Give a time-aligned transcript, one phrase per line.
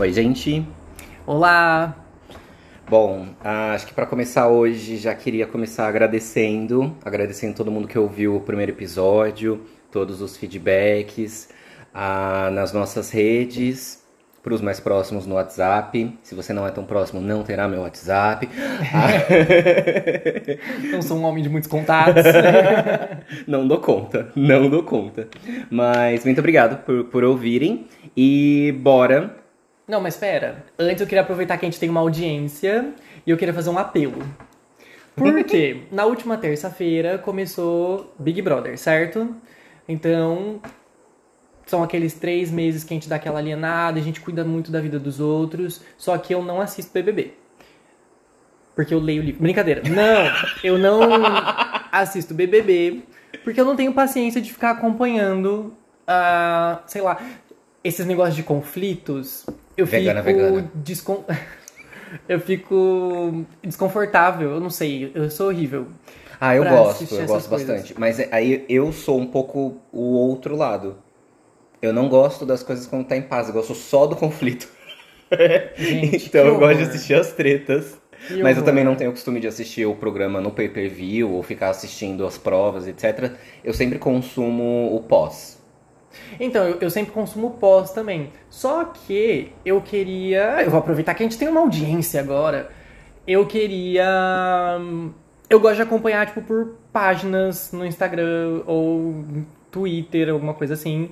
[0.00, 0.66] Oi, gente.
[1.26, 1.94] Olá!
[2.88, 7.98] Bom, ah, acho que para começar hoje já queria começar agradecendo, agradecendo todo mundo que
[7.98, 9.60] ouviu o primeiro episódio,
[9.92, 11.50] todos os feedbacks
[11.92, 14.02] ah, nas nossas redes,
[14.42, 16.18] para os mais próximos no WhatsApp.
[16.22, 18.48] Se você não é tão próximo, não terá meu WhatsApp.
[20.90, 22.24] Não sou um homem de muitos contatos.
[23.46, 25.28] não dou conta, não dou conta.
[25.70, 27.86] Mas muito obrigado por, por ouvirem
[28.16, 29.39] e bora
[29.90, 30.64] Não, mas espera.
[30.78, 32.94] Antes eu queria aproveitar que a gente tem uma audiência
[33.26, 34.22] e eu queria fazer um apelo.
[35.16, 39.34] Porque na última terça-feira começou Big Brother, certo?
[39.88, 40.60] Então,
[41.66, 44.80] são aqueles três meses que a gente dá aquela alienada, a gente cuida muito da
[44.80, 47.34] vida dos outros, só que eu não assisto BBB.
[48.76, 49.42] Porque eu leio livro.
[49.42, 49.82] Brincadeira.
[49.90, 50.32] Não,
[50.62, 51.00] eu não
[51.90, 53.02] assisto BBB
[53.42, 55.74] porque eu não tenho paciência de ficar acompanhando,
[56.06, 57.20] ah, sei lá,
[57.82, 59.46] esses negócios de conflitos.
[59.80, 60.70] Eu Vegana, fico vegana.
[60.74, 61.24] descon-
[62.28, 65.86] Eu fico desconfortável, eu não sei, eu sou horrível.
[66.40, 67.68] Ah, eu gosto, eu gosto coisas.
[67.68, 67.94] bastante.
[67.96, 70.96] Mas é- aí eu sou um pouco o outro lado.
[71.80, 74.68] Eu não gosto das coisas quando tá em paz, eu gosto só do conflito.
[75.76, 77.96] Gente, então eu gosto de assistir as tretas.
[78.26, 78.64] Que Mas eu horror.
[78.64, 82.36] também não tenho o costume de assistir o programa no pay-per-view ou ficar assistindo as
[82.36, 83.32] provas, etc.
[83.64, 85.59] Eu sempre consumo o pós.
[86.38, 88.30] Então, eu, eu sempre consumo pós também.
[88.48, 90.62] Só que eu queria.
[90.62, 92.70] Eu vou aproveitar que a gente tem uma audiência agora.
[93.26, 94.78] Eu queria.
[95.48, 99.24] Eu gosto de acompanhar, tipo, por páginas no Instagram ou
[99.70, 101.10] Twitter, alguma coisa assim.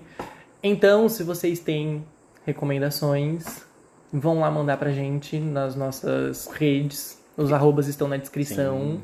[0.63, 2.05] Então, se vocês têm
[2.45, 3.65] recomendações,
[4.13, 7.23] vão lá mandar pra gente nas nossas redes.
[7.37, 8.81] Os arrobas estão na descrição.
[8.81, 9.01] Sim.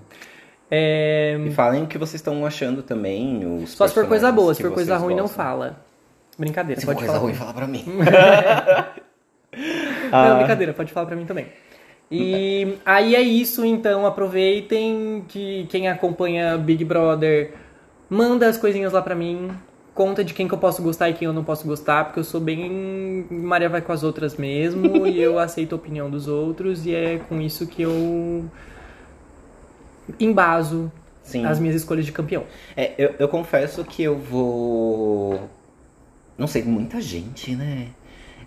[0.70, 3.44] É, E falem o que vocês estão achando também.
[3.62, 5.44] Os Só se for coisa boa, se for coisa ruim, não gostam.
[5.44, 5.80] fala.
[6.38, 7.24] Brincadeira, Se for pode coisa falar.
[7.26, 7.84] ruim, fala pra mim.
[10.10, 10.34] Não, Ah.
[10.38, 11.46] brincadeira, pode falar pra mim também.
[12.10, 17.52] E aí é isso, então aproveitem que quem acompanha Big Brother
[18.10, 19.50] manda as coisinhas lá pra mim,
[19.94, 22.24] conta de quem que eu posso gostar e quem eu não posso gostar, porque eu
[22.24, 26.84] sou bem Maria vai com as outras mesmo e eu aceito a opinião dos outros
[26.84, 28.44] e é com isso que eu
[30.20, 30.90] embaso
[31.22, 31.44] Sim.
[31.46, 32.44] as minhas escolhas de campeão.
[32.76, 35.40] É, eu, eu confesso que eu vou.
[36.36, 37.88] Não sei, muita gente, né?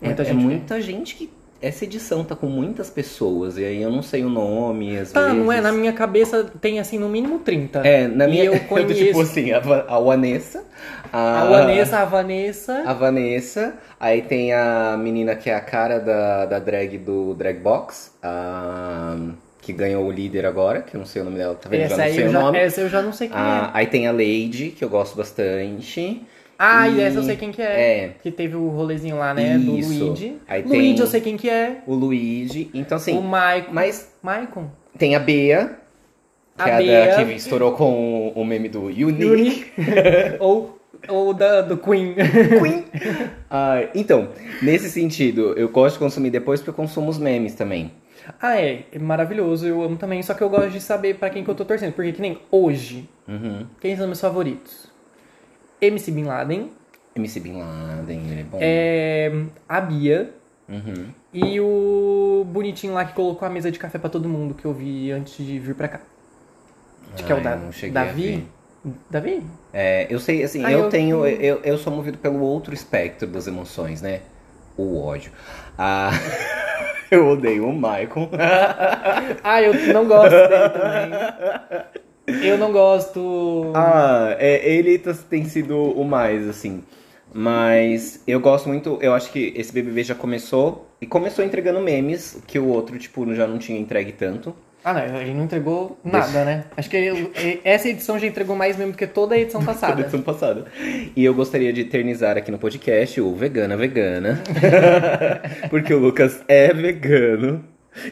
[0.02, 0.44] É- Muita é, gente, né?
[0.44, 1.38] muita gente que.
[1.60, 5.22] Essa edição tá com muitas pessoas, e aí eu não sei o nome, às Tá,
[5.24, 5.38] vezes.
[5.40, 5.60] não é?
[5.60, 7.80] Na minha cabeça tem assim no mínimo 30.
[7.80, 8.44] É, na E minha.
[8.44, 10.64] eu tô conheço- tipo assim, a, a Vanessa.
[11.12, 12.84] A, A Vanessa, a Vanessa.
[12.86, 13.74] A Vanessa.
[14.00, 18.12] Aí tem a menina que é a cara da, da drag do Drag Box.
[18.22, 19.18] A,
[19.68, 21.82] que ganhou o líder agora, que eu não sei o nome dela, tá vendo?
[21.82, 22.58] Essa já não sei eu o já, nome.
[22.58, 23.78] essa eu já não sei quem Ah, é.
[23.80, 26.22] aí tem a Lady, que eu gosto bastante.
[26.58, 27.66] Ah, e essa eu sei quem que é.
[28.06, 28.10] É.
[28.24, 29.58] Que teve o rolezinho lá, né?
[29.58, 30.06] Do Isso.
[30.06, 30.38] Luigi.
[30.48, 31.80] Aí Luigi eu sei quem que é.
[31.86, 32.72] O Luigi.
[32.74, 33.74] Então, assim, o Maicon.
[33.74, 34.70] mas Maicon.
[34.98, 35.78] tem a Bea,
[36.58, 37.18] que A é a Bea.
[37.18, 39.04] da, que estourou com o meme do Unique.
[39.04, 39.66] Uni.
[40.40, 40.80] ou
[41.10, 42.16] ou da, do Queen.
[42.16, 42.86] Queen.
[43.52, 44.30] Ah, então,
[44.62, 47.92] nesse sentido, eu gosto de consumir depois porque eu consumo os memes também.
[48.42, 48.86] Ah, é.
[48.92, 49.66] É maravilhoso.
[49.68, 50.22] Eu amo também.
[50.24, 51.94] Só que eu gosto de saber pra quem que eu tô torcendo.
[51.94, 53.66] Porque que nem hoje, Uhum.
[53.82, 54.88] quem são meus favoritos?
[55.82, 56.72] MC Bin Laden.
[57.16, 58.58] MC Bin Laden, ele é bom.
[58.62, 59.32] É,
[59.68, 60.34] a Bia.
[60.70, 61.06] Uhum.
[61.34, 64.74] E o bonitinho lá que colocou a mesa de café pra todo mundo que eu
[64.74, 66.02] vi antes de vir pra cá.
[67.14, 68.48] Acho que é Ah, o da, eu não cheguei a Davi.
[69.10, 69.44] Davi?
[69.74, 71.26] É, eu sei, assim, Ah, eu, eu- tenho.
[71.26, 74.22] Eu, eu sou movido pelo outro espectro das emoções, né?
[74.78, 75.32] O ódio.
[75.78, 76.10] Ah,
[77.12, 78.30] eu odeio o Michael.
[79.44, 82.44] Ah, eu não gosto dele também.
[82.44, 83.72] Eu não gosto.
[83.76, 86.84] Ah, é, ele tá- tem sido o mais, assim.
[87.34, 90.86] Mas eu gosto muito, eu acho que esse BBB já começou.
[91.00, 94.56] E começou entregando memes, que o outro, tipo, já não tinha entregue tanto.
[94.90, 96.64] Ah, não, ele não entregou nada, né?
[96.78, 97.32] Acho que ele-
[97.64, 100.02] essa edição já entregou mais mesmo do que toda a edição Da passada.
[100.02, 100.66] edição passada.
[101.16, 104.40] E eu gostaria de eternizar aqui no podcast o Vegana Vegana.
[105.70, 107.64] Porque o Lucas é vegano.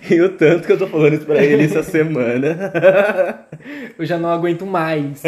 [0.10, 2.72] E o tanto que eu tô falando isso pra ele essa semana.
[3.98, 5.22] Eu já não aguento mais.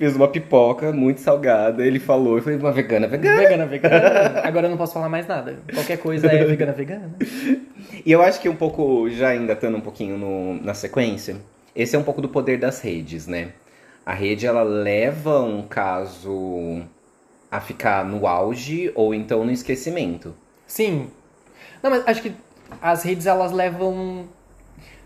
[0.00, 1.84] Fiz uma pipoca muito salgada.
[1.86, 3.36] Ele falou, eu falei, uma vegana vegana.
[3.42, 4.40] Vegana, vegana.
[4.42, 5.58] Agora eu não posso falar mais nada.
[5.74, 7.10] Qualquer coisa é vegana, vegana.
[8.06, 11.36] E eu acho que um pouco, já engatando um pouquinho no- na sequência,
[11.76, 13.50] esse é um pouco do poder das redes, né?
[14.06, 16.80] A rede, ela leva um caso
[17.50, 20.34] a ficar no auge ou então no esquecimento.
[20.66, 21.08] Sim.
[21.82, 22.32] Não, mas acho que
[22.80, 24.24] as redes elas levam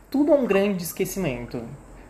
[0.08, 1.64] tudo a um grande esquecimento.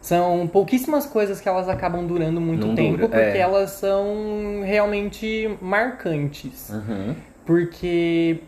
[0.05, 3.39] São pouquíssimas coisas que elas acabam durando muito Não tempo, dura, porque é.
[3.39, 6.69] elas são realmente marcantes.
[6.69, 7.15] Uhum.
[7.47, 8.41] Porque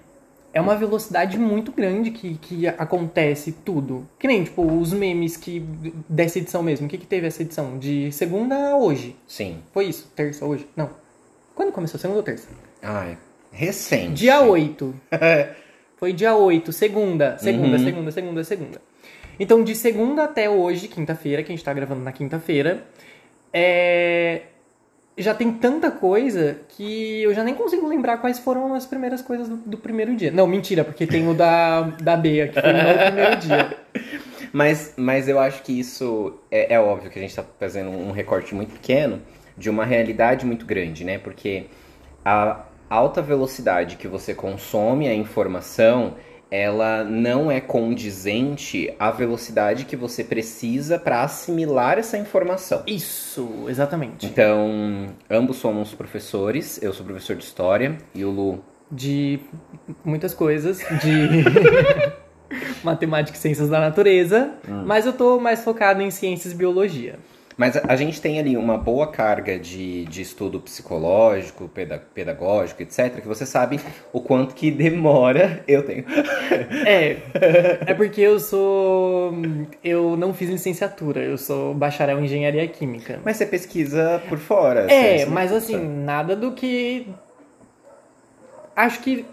[0.52, 4.06] é uma velocidade muito grande que, que acontece tudo.
[4.18, 5.60] Que nem, tipo, os memes que
[6.06, 6.86] dessa edição mesmo.
[6.86, 7.78] O que, que teve essa edição?
[7.78, 9.16] De segunda a hoje.
[9.26, 9.60] Sim.
[9.72, 10.12] Foi isso?
[10.14, 10.68] Terça hoje?
[10.76, 10.90] Não.
[11.54, 11.98] Quando começou?
[11.98, 12.48] Segunda ou terça?
[12.82, 13.16] Ai,
[13.50, 14.12] recente.
[14.12, 14.94] Dia 8.
[15.96, 17.38] Foi dia 8, segunda.
[17.38, 17.82] Segunda, Uhum.
[17.84, 18.80] segunda, segunda, segunda.
[19.38, 22.84] Então, de segunda até hoje, quinta-feira, que a gente tá gravando na quinta-feira,
[23.52, 24.42] é...
[25.16, 29.48] já tem tanta coisa que eu já nem consigo lembrar quais foram as primeiras coisas
[29.48, 30.30] do, do primeiro dia.
[30.30, 33.76] Não, mentira, porque tem o da, da Bea, que foi no primeiro dia.
[34.52, 38.10] Mas, mas eu acho que isso é, é óbvio que a gente está fazendo um
[38.10, 39.20] recorte muito pequeno
[39.54, 41.18] de uma realidade muito grande, né?
[41.18, 41.66] Porque
[42.24, 46.14] a alta velocidade que você consome a informação,
[46.50, 52.82] ela não é condizente à velocidade que você precisa para assimilar essa informação.
[52.86, 54.26] Isso, exatamente.
[54.26, 59.40] Então, ambos somos professores, eu sou professor de história e o Lu De
[60.04, 61.44] muitas coisas, de
[62.82, 64.52] matemática e ciências da natureza,
[64.84, 67.18] mas eu tô mais focado em ciências e biologia.
[67.56, 73.14] Mas a, gente tem ali uma boa carga de, de estudo psicológico, peda- pedagógico, etc.,
[73.22, 73.80] que você sabe
[74.12, 75.64] o quanto que demora.
[75.66, 76.04] Eu tenho.
[76.86, 77.16] É,
[77.86, 79.32] é porque eu sou.
[79.82, 83.20] Eu não fiz licenciatura, eu sou bacharel em engenharia química.
[83.24, 84.92] Mas você pesquisa por fora.
[84.92, 87.08] É, você- mas assim, nada do que.
[88.74, 89.24] Acho que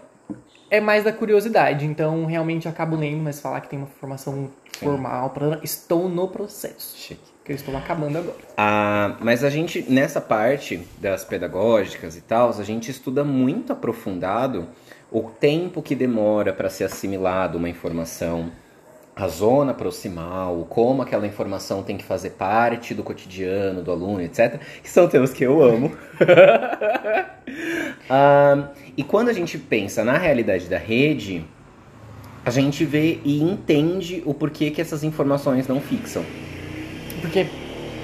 [0.70, 5.28] é mais da curiosidade, então realmente acabo lendo, mas falar que tem uma formação formal,
[5.30, 6.96] pra- estou no processo.
[6.96, 7.33] Chique.
[7.44, 8.38] Que eu estou acabando agora.
[8.56, 14.66] Ah, mas a gente, nessa parte das pedagógicas e tal, a gente estuda muito aprofundado
[15.12, 18.50] o tempo que demora para ser assimilado uma informação,
[19.14, 24.58] a zona proximal, como aquela informação tem que fazer parte do cotidiano do aluno, etc.
[24.82, 25.92] Que são temas que eu amo.
[28.08, 31.42] Ah, e quando a gente pensa na realidade da rede,
[32.44, 36.22] a gente vê e entende o porquê que essas informações não fixam.
[37.24, 37.46] Porque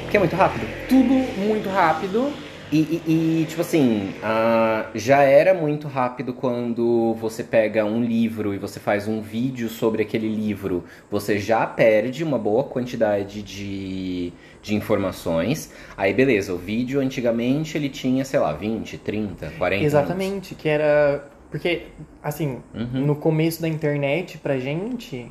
[0.03, 0.67] Porque é muito rápido.
[0.89, 1.15] tudo
[1.47, 2.33] muito rápido.
[2.73, 8.55] E, e- e, tipo assim, ah, já era muito rápido quando você pega um livro
[8.55, 10.85] e você faz um vídeo sobre aquele livro.
[11.11, 14.33] Você já perde uma boa quantidade de,
[14.63, 15.73] de informações.
[15.97, 21.29] Aí, beleza, o vídeo antigamente ele tinha, sei lá, 20, 30, 40 Exatamente, que era.
[21.51, 21.83] Porque,
[22.23, 23.05] assim, Uhum.
[23.05, 25.27] no começo da internet, pra gente,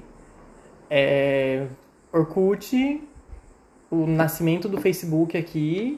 [0.89, 1.67] é.
[2.11, 3.01] Orkut,
[3.91, 5.97] o nascimento do Facebook aqui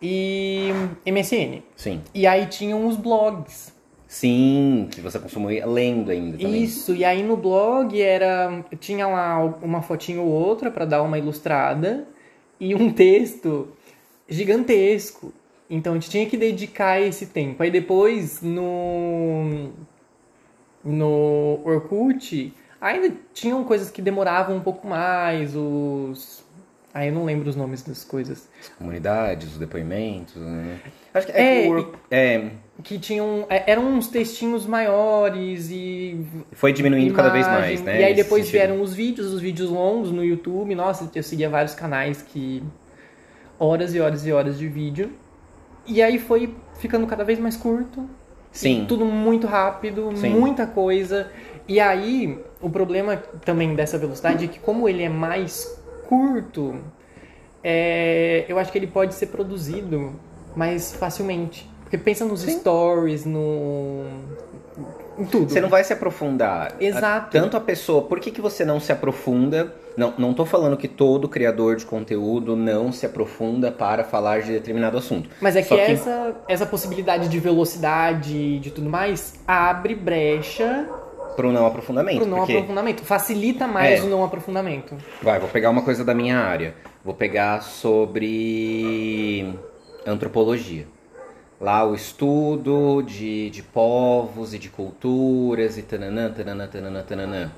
[0.00, 0.70] e
[1.06, 1.62] MSN.
[1.76, 2.00] Sim.
[2.14, 3.76] E aí tinham os blogs.
[4.06, 6.62] Sim, que você consumia lendo ainda também.
[6.62, 8.64] Isso, e aí no blog era.
[8.80, 12.08] Tinha lá uma fotinho ou outra pra dar uma ilustrada
[12.58, 13.68] e um texto
[14.26, 15.32] gigantesco.
[15.68, 17.62] Então a gente tinha que dedicar esse tempo.
[17.62, 19.72] Aí depois no.
[20.82, 26.42] No Orkut ainda tinham coisas que demoravam um pouco mais, os.
[26.92, 28.48] Aí eu não lembro os nomes das coisas.
[28.60, 30.78] As comunidades, os depoimentos, né?
[31.12, 32.50] Acho que é, É, que o é,
[32.82, 33.46] Que tinham.
[33.50, 37.62] é, Eram uns textinhos maiores e foi diminuindo cada vez imagem.
[37.68, 38.00] mais, né?
[38.00, 40.74] E aí depois vieram os vídeos, os vídeos longos no YouTube.
[40.74, 42.62] Nossa, eu seguia vários canais que.
[43.58, 45.12] Horas e horas e horas de vídeo.
[45.86, 48.08] E aí foi ficando cada vez mais curto.
[48.50, 48.86] Sim.
[48.88, 50.30] Tudo muito rápido, Sim.
[50.30, 51.30] muita coisa.
[51.66, 55.77] E aí, o problema também dessa velocidade é que como ele é mais
[56.08, 56.76] curto,
[57.62, 60.12] é, eu acho que ele pode ser produzido
[60.56, 61.68] mais facilmente.
[61.82, 64.04] Porque pensa nos stories, no.
[65.18, 65.48] em tudo.
[65.50, 66.74] Você não vai se aprofundar.
[66.78, 67.36] Exato.
[67.36, 69.74] A- Tanto a pessoa, por que, que você não se aprofunda?
[69.96, 74.52] Não, não tô falando que todo criador de conteúdo não se aprofunda para falar de
[74.52, 75.30] determinado assunto.
[75.40, 80.86] Mas é que, que- Essa, essa possibilidade de velocidade e de tudo mais abre brecha
[81.38, 82.16] Pro não aprofundamento.
[82.18, 83.04] pro não porque, aprofundamento.
[83.04, 84.02] Facilita mais É.
[84.02, 84.96] o não aprofundamento.
[85.22, 86.74] vai, vou pegar uma coisa da minha área.
[87.04, 89.54] Vou pegar sobre
[90.04, 90.84] antropologia.
[91.60, 97.52] Lá o estudo de, de povos e de culturas e tananã, tananã, tananã, tananã.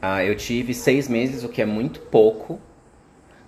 [0.00, 2.58] Ah, eu tive seis meses, o que é muito pouco,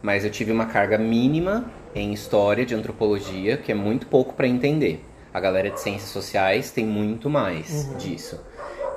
[0.02, 1.64] mas eu tive uma carga mínima
[1.94, 5.02] em história de antropologia, que é muito pouco para entender.
[5.32, 8.38] A galera de ciências sociais tem muito mais disso.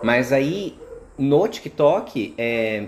[0.06, 0.78] Mas aí,
[1.18, 2.84] no TikTok, é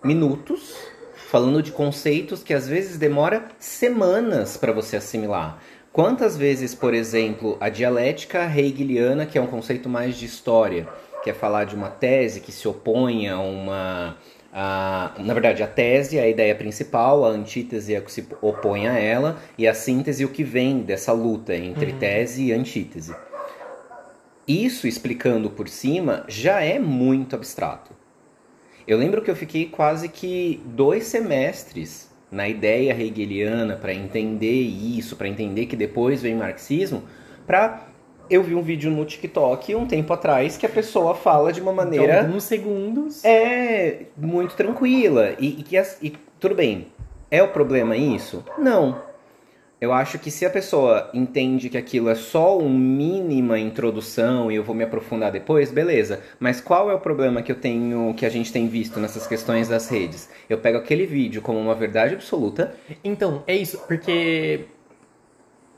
[0.00, 0.76] minutos
[1.12, 5.58] falando de conceitos que às vezes demora semanas para você assimilar.
[5.92, 10.86] Quantas vezes, por exemplo, a dialética hegeliana, que é um conceito mais de história,
[11.24, 14.16] que é falar de uma tese que se opõe a uma.
[14.52, 18.24] a- na verdade, a tese é a ideia principal, a antítese é o que se
[18.40, 22.52] opõe a ela, e a síntese é o que vem dessa luta entre tese e
[22.52, 23.12] antítese.
[24.46, 27.92] Isso explicando por cima já é muito abstrato.
[28.86, 35.16] Eu lembro que eu fiquei quase que dois semestres na ideia hegeliana para entender isso,
[35.16, 37.04] para entender que depois vem marxismo,
[37.46, 37.88] para
[38.28, 41.72] eu vi um vídeo no TikTok um tempo atrás que a pessoa fala de uma
[41.72, 42.04] maneira.
[42.04, 43.24] Então, alguns segundos.
[43.24, 45.34] É, muito tranquila.
[45.38, 46.88] E, e que e, tudo bem.
[47.30, 48.44] É o problema isso?
[48.58, 49.02] Não.
[49.80, 54.54] Eu acho que se a pessoa entende que aquilo é só uma mínima introdução e
[54.54, 56.22] eu vou me aprofundar depois, beleza.
[56.38, 59.68] Mas qual é o problema que eu tenho, que a gente tem visto nessas questões
[59.68, 60.30] das redes?
[60.48, 62.74] Eu pego aquele vídeo como uma verdade absoluta.
[63.02, 64.66] Então, é isso, porque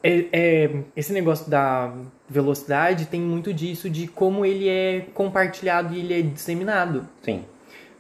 [0.03, 1.93] é, é, esse negócio da
[2.29, 7.09] velocidade tem muito disso de como ele é compartilhado e ele é disseminado.
[7.23, 7.45] Sim.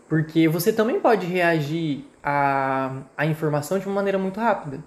[0.08, 4.78] Porque você também pode reagir à, à informação de uma maneira muito rápida.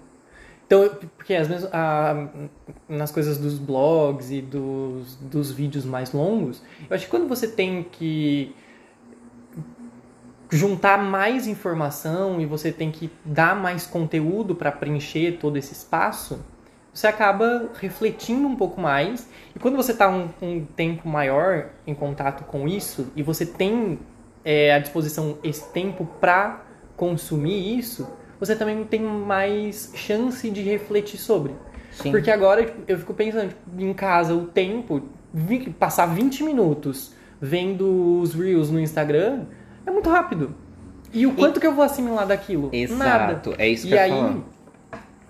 [0.70, 2.28] Então, porque às vezes a,
[2.88, 7.48] nas coisas dos blogs e dos, dos vídeos mais longos, eu acho que quando você
[7.48, 8.54] tem que
[10.48, 16.38] juntar mais informação e você tem que dar mais conteúdo para preencher todo esse espaço,
[16.94, 19.28] você acaba refletindo um pouco mais.
[19.56, 23.98] E quando você está um, um, tempo maior em contato com isso e você tem
[24.44, 26.62] é, à disposição esse tempo para
[26.96, 28.06] consumir isso,
[28.40, 31.52] você também tem mais chance de refletir sobre.
[31.92, 32.10] Sim.
[32.10, 35.02] Porque agora tipo, eu fico pensando tipo, em casa o tempo,
[35.78, 39.44] passar 20 minutos vendo os Reels no Instagram
[39.86, 40.54] é muito rápido.
[41.12, 41.60] E o quanto e...
[41.60, 42.70] que eu vou assimilar daquilo?
[42.72, 43.62] Exato, Nada.
[43.62, 44.42] é isso que e eu aí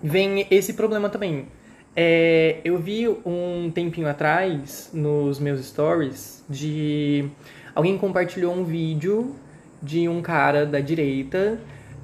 [0.01, 1.47] vem esse problema também.
[1.95, 7.29] É, eu vi um tempinho atrás nos meus stories de
[7.75, 9.35] alguém compartilhou um vídeo
[9.83, 11.59] de um cara da direita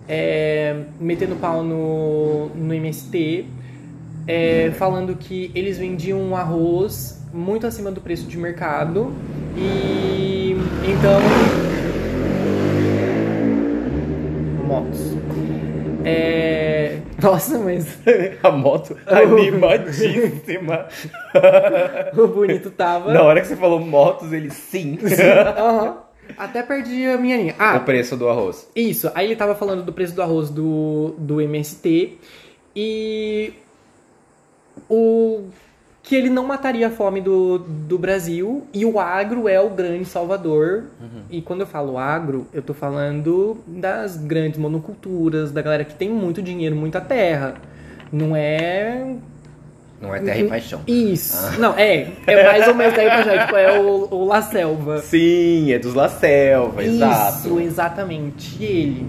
[0.07, 3.45] é, metendo pau no, no MST,
[4.27, 9.13] é, falando que eles vendiam um arroz muito acima do preço de mercado
[9.55, 11.19] e então
[14.65, 15.17] motos.
[16.03, 16.99] É...
[17.21, 17.99] Nossa, mas.
[18.43, 20.87] A moto animadíssima.
[22.15, 23.11] o bonito tava.
[23.11, 24.99] Na hora que você falou motos, ele sim.
[25.57, 25.83] Aham.
[25.83, 26.06] Uhum.
[26.37, 27.55] Até perdi a minha linha.
[27.59, 28.67] Ah, o preço do arroz.
[28.75, 29.11] Isso.
[29.13, 32.17] Aí ele tava falando do preço do arroz do, do MST
[32.75, 33.53] e
[34.89, 35.45] o
[36.03, 40.05] que ele não mataria a fome do, do Brasil e o agro é o grande
[40.05, 40.85] salvador.
[41.01, 41.23] Uhum.
[41.29, 46.09] E quando eu falo agro, eu tô falando das grandes monoculturas, da galera que tem
[46.09, 47.55] muito dinheiro, muita terra.
[48.09, 49.17] Não é
[49.99, 50.81] não é terra e paixão.
[50.87, 51.37] Isso.
[51.37, 51.57] Ah.
[51.57, 52.07] Não, é.
[52.27, 53.45] É mais ou menos terra e paixão.
[53.45, 54.99] tipo, é o, o La Selva.
[54.99, 57.37] Sim, é dos La Selva, Isso, exato.
[57.47, 58.63] Isso, exatamente.
[58.63, 59.07] Ele.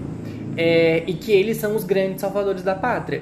[0.57, 3.21] É, e que eles são os grandes salvadores da pátria.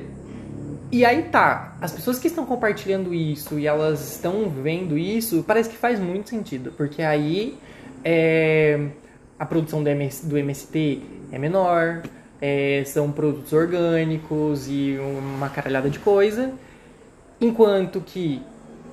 [0.90, 5.70] E aí tá, as pessoas que estão compartilhando isso e elas estão vendo isso, parece
[5.70, 6.72] que faz muito sentido.
[6.78, 7.58] Porque aí
[8.04, 8.88] é,
[9.38, 12.04] a produção do, MS, do MST é menor,
[12.42, 16.54] é, são produtos orgânicos e uma caralhada de coisa.
[17.39, 18.41] Enquanto que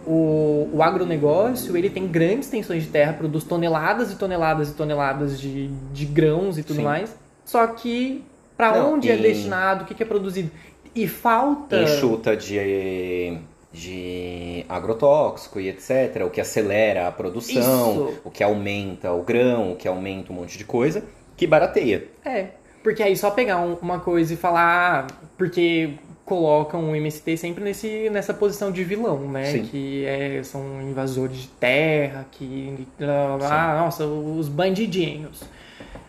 [0.06, 5.40] o, o agronegócio ele tem grandes extensões de terra, produz toneladas e toneladas e toneladas
[5.40, 6.82] de, de grãos e tudo Sim.
[6.82, 7.16] mais.
[7.44, 8.24] Só que
[8.56, 10.50] para onde é destinado, o que, que é produzido?
[10.94, 11.82] E falta.
[11.82, 13.38] Enxuta de,
[13.72, 16.22] de agrotóxico e etc.
[16.24, 18.20] O que acelera a produção, Isso.
[18.24, 21.02] o que aumenta o grão, o que aumenta um monte de coisa,
[21.36, 22.06] que barateia.
[22.24, 22.48] É.
[22.82, 25.94] Porque aí só pegar uma coisa e falar, ah, porque
[26.24, 29.44] colocam o MST sempre nesse, nessa posição de vilão, né?
[29.46, 29.64] Sim.
[29.64, 32.86] Que é, são invasores de terra, que.
[33.00, 35.42] Ah, nossa, os bandidinhos.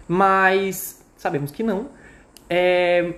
[0.08, 1.88] Mas sabemos que não.
[2.50, 3.14] É,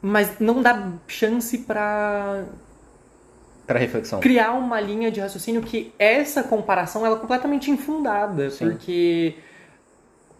[0.00, 2.44] mas não dá chance para
[3.66, 4.20] para reflexão.
[4.20, 8.70] Criar uma linha de raciocínio que essa comparação ela é completamente infundada, Sim.
[8.70, 9.36] porque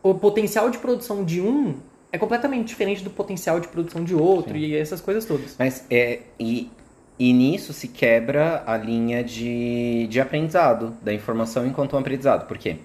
[0.02, 1.74] o potencial de produção de um
[2.14, 4.60] é completamente diferente do potencial de produção de outro Sim.
[4.60, 5.56] e essas coisas todas.
[5.58, 6.20] Mas é.
[6.38, 6.70] E,
[7.18, 12.46] e nisso se quebra a linha de, de aprendizado, da informação enquanto um aprendizado.
[12.46, 12.76] Por quê?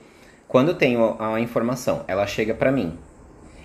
[0.48, 2.98] Quando eu tenho a informação, ela chega para mim.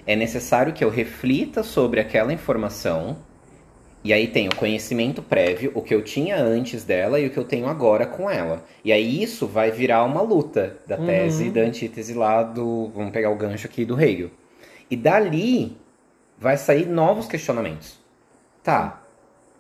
[0.07, 3.17] É necessário que eu reflita sobre aquela informação.
[4.03, 7.39] E aí tem o conhecimento prévio, o que eu tinha antes dela e o que
[7.39, 8.63] eu tenho agora com ela.
[8.85, 11.53] E aí isso vai virar uma luta da tese uhum.
[11.53, 12.91] da antítese lá do.
[12.95, 14.31] Vamos pegar o gancho aqui do Hegel.
[14.91, 15.77] E dali
[16.39, 17.99] vai sair novos questionamentos.
[18.63, 19.03] Tá,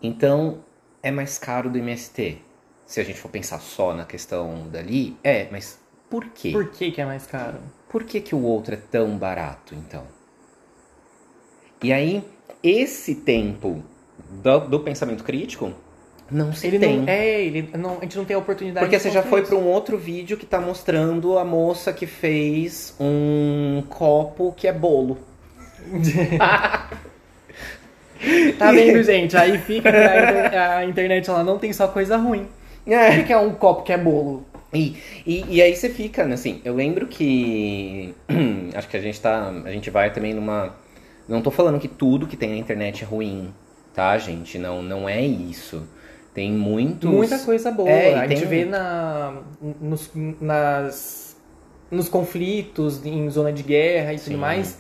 [0.02, 0.64] então
[1.02, 2.38] é mais caro do MST.
[2.87, 5.78] Se a gente for pensar só na questão dali, é, mas
[6.11, 6.52] por quê?
[6.52, 7.59] Por que, que é mais caro?
[7.88, 10.07] Por que, que o outro é tão barato, então?
[11.83, 12.25] E aí,
[12.62, 13.83] esse tempo
[14.31, 15.73] do, do pensamento crítico
[16.35, 16.99] Não se Ele tem.
[16.99, 17.09] não.
[17.09, 19.55] É, ele não, a gente não tem a oportunidade Porque de você já foi para
[19.55, 25.17] um outro vídeo que tá mostrando a moça que fez um copo que é bolo.
[28.59, 29.37] Tá vendo, gente?
[29.37, 29.95] Aí fica a,
[30.31, 32.49] inter- a internet ela não tem só coisa ruim.
[32.87, 33.17] O É.
[33.19, 34.45] que que é um copo que é bolo?
[34.73, 38.14] E, e, e aí você fica, né, assim, eu lembro que.
[38.75, 39.53] acho que a gente tá.
[39.64, 40.75] A gente vai também numa.
[41.29, 43.53] Não tô falando que tudo que tem na internet é ruim,
[43.95, 44.59] tá, gente?
[44.59, 45.87] Não, não é isso.
[46.35, 47.09] Tem muitos.
[47.09, 47.88] Muita coisa boa.
[47.88, 49.35] É, a gente tem- vê na,
[49.81, 50.11] nos,
[50.41, 51.37] nas,
[51.91, 54.33] nos conflitos, em zona de guerra e Sim.
[54.33, 54.79] tudo mais.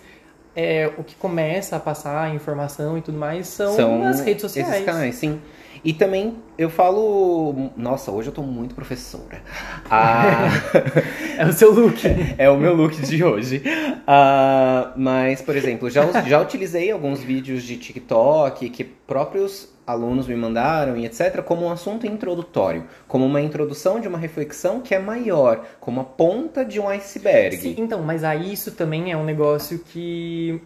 [0.56, 4.42] É, o que começa a passar a informação e tudo mais são, São as redes
[4.42, 4.72] sociais.
[4.72, 5.40] Esses canais, sim.
[5.84, 7.70] E também eu falo.
[7.76, 9.42] Nossa, hoje eu tô muito professora.
[9.90, 10.48] Ah,
[11.38, 11.98] É o seu look.
[12.38, 13.62] é o meu look de hoje.
[14.06, 20.34] Ah, mas, por exemplo, já, já utilizei alguns vídeos de TikTok que próprios alunos me
[20.34, 21.42] mandaram e etc.
[21.42, 26.04] como um assunto introdutório, como uma introdução de uma reflexão que é maior, como a
[26.04, 27.56] ponta de um iceberg.
[27.56, 30.60] Sim, então, mas aí isso também é um negócio que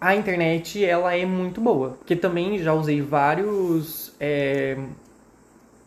[0.00, 1.90] a internet ela é muito boa.
[1.90, 4.76] Porque também já usei vários é,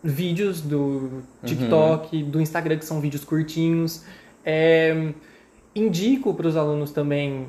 [0.04, 4.04] vídeos do TikTok, do Instagram, que são vídeos curtinhos.
[4.44, 5.12] É,
[5.76, 7.48] indico para os alunos também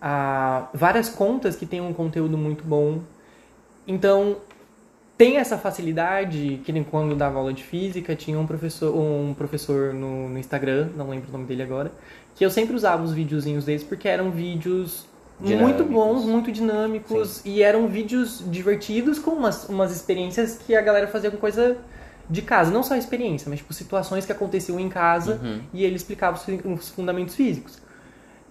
[0.00, 3.00] ah, várias contas que têm um conteúdo muito bom.
[3.92, 4.36] Então,
[5.18, 9.92] tem essa facilidade, que nem quando dava aula de física, tinha um professor, um professor
[9.92, 11.92] no, no Instagram, não lembro o nome dele agora,
[12.34, 15.06] que eu sempre usava os videozinhos deles porque eram vídeos
[15.38, 15.86] muito Dinâmicos.
[15.86, 21.30] bons, muito dinâmicos e eram vídeos divertidos com umas, umas experiências que a galera fazia
[21.30, 21.76] com coisa
[22.30, 25.60] de casa, não só experiência, mas tipo situações que aconteciam em casa Uhum.
[25.74, 26.46] e ele explicava os,
[26.80, 27.81] os fundamentos físicos.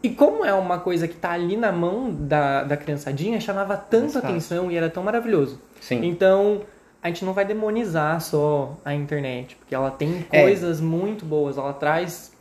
[0.04, 4.20] E como é uma coisa que tá ali na mão da, da criançadinha, chamava tanta
[4.20, 5.62] atenção e era tão maravilhoso.
[5.80, 6.04] Sim.
[6.06, 6.62] Então,
[7.04, 10.42] a gente não vai demonizar só a internet, porque ela tem É.
[10.42, 12.32] coisas muito boas, ela traz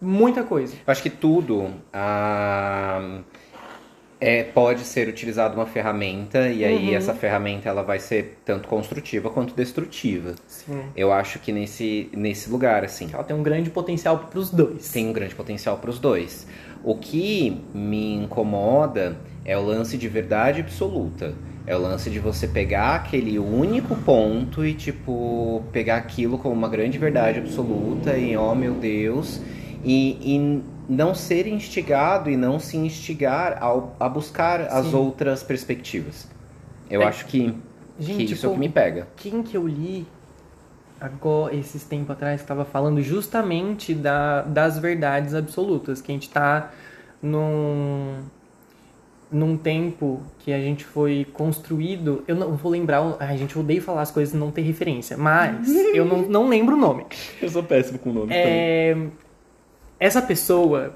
[0.00, 0.74] muita coisa.
[0.86, 3.20] Eu acho que tudo ah,
[4.26, 6.94] é, pode ser utilizado uma ferramenta e aí Uhum.
[6.96, 10.34] essa ferramenta ela vai ser tanto construtiva quanto destrutiva.
[10.46, 10.80] Sim.
[10.96, 14.90] Eu acho que nesse, nesse lugar, assim, Ela tem um grande potencial pros dois.
[14.90, 16.46] tem um grande potencial para os dois.
[16.82, 21.34] O que me incomoda é o lance de verdade absoluta.
[21.66, 26.68] É o lance de você pegar aquele único ponto e, tipo, pegar aquilo como uma
[26.68, 29.40] grande verdade absoluta e, oh meu Deus,
[29.82, 34.94] e, e não ser instigado e não se instigar ao, a buscar as Sim.
[34.94, 36.28] outras perspectivas.
[36.88, 37.62] Eu É, acho que,
[37.98, 39.08] Gente, que isso é o pô, que me pega.
[39.16, 40.16] quem que eu li
[41.00, 46.30] agora, esses tempos atrás, que estava falando justamente da, das verdades absolutas, que a gente
[46.30, 46.72] tá
[47.22, 48.30] num,
[49.30, 52.24] num tempo que a gente foi construído.
[52.28, 53.16] Eu não vou lembrar.
[53.20, 56.48] Ai, gente, eu odeio falar as coisas e não ter referência, mas eu não, não
[56.48, 57.06] lembro o nome.
[57.40, 58.96] Eu sou péssimo com o nome É,
[59.98, 60.94] essa pessoa,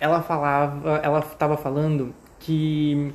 [0.00, 3.12] ela falava, ela estava falando que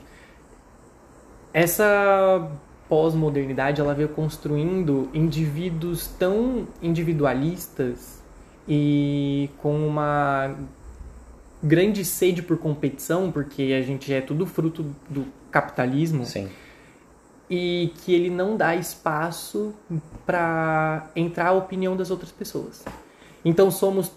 [1.53, 2.49] essa
[2.89, 8.21] pós-modernidade ela veio construindo indivíduos tão individualistas
[8.67, 10.55] e com uma
[11.61, 16.49] grande sede por competição, porque a gente é tudo fruto do capitalismo Sim.
[17.49, 19.73] e que ele não dá espaço
[20.25, 22.83] para entrar a opinião das outras pessoas.
[23.43, 24.11] Então somos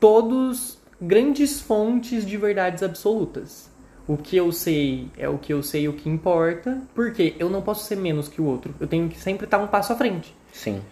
[0.00, 3.70] todos grandes fontes de verdades absolutas.
[4.06, 7.62] O que eu sei é o que eu sei, o que importa, porque eu não
[7.62, 8.74] posso ser menos que o outro.
[8.78, 10.34] Eu tenho que sempre estar um passo à frente.
[10.52, 10.82] Sim.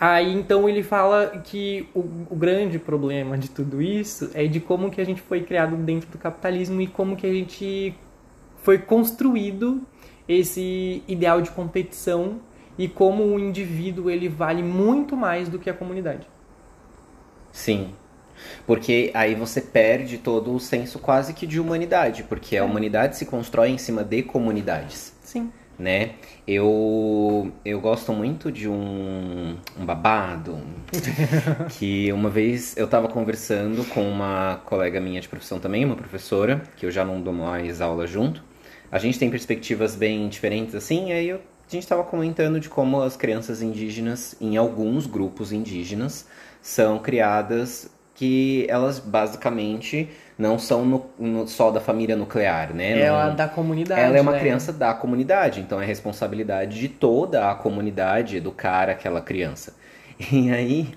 [0.00, 2.00] Aí então ele fala que o,
[2.30, 6.10] o grande problema de tudo isso é de como que a gente foi criado dentro
[6.10, 7.94] do capitalismo e como que a gente
[8.56, 9.82] foi construído
[10.26, 12.40] esse ideal de competição
[12.78, 16.26] e como o indivíduo ele vale muito mais do que a comunidade.
[17.52, 17.94] Sim.
[18.66, 23.26] Porque aí você perde todo o senso quase que de humanidade, porque a humanidade se
[23.26, 25.50] constrói em cima de comunidades, Sim.
[25.78, 26.12] né?
[26.46, 30.58] Eu, eu gosto muito de um, um babado
[31.78, 36.62] que uma vez eu tava conversando com uma colega minha de profissão também, uma professora,
[36.76, 38.42] que eu já não dou mais aula junto.
[38.90, 42.68] A gente tem perspectivas bem diferentes assim, e aí eu- a gente tava comentando de
[42.68, 46.26] como as crianças indígenas, em alguns grupos indígenas,
[46.62, 53.00] são criadas que elas basicamente não são no- no- só da família nuclear, né?
[53.00, 54.00] É Não- a da comunidade.
[54.00, 54.38] ela é uma né?
[54.38, 59.74] criança da comunidade, então é responsabilidade de toda a comunidade educar aquela criança.
[60.32, 60.88] E aí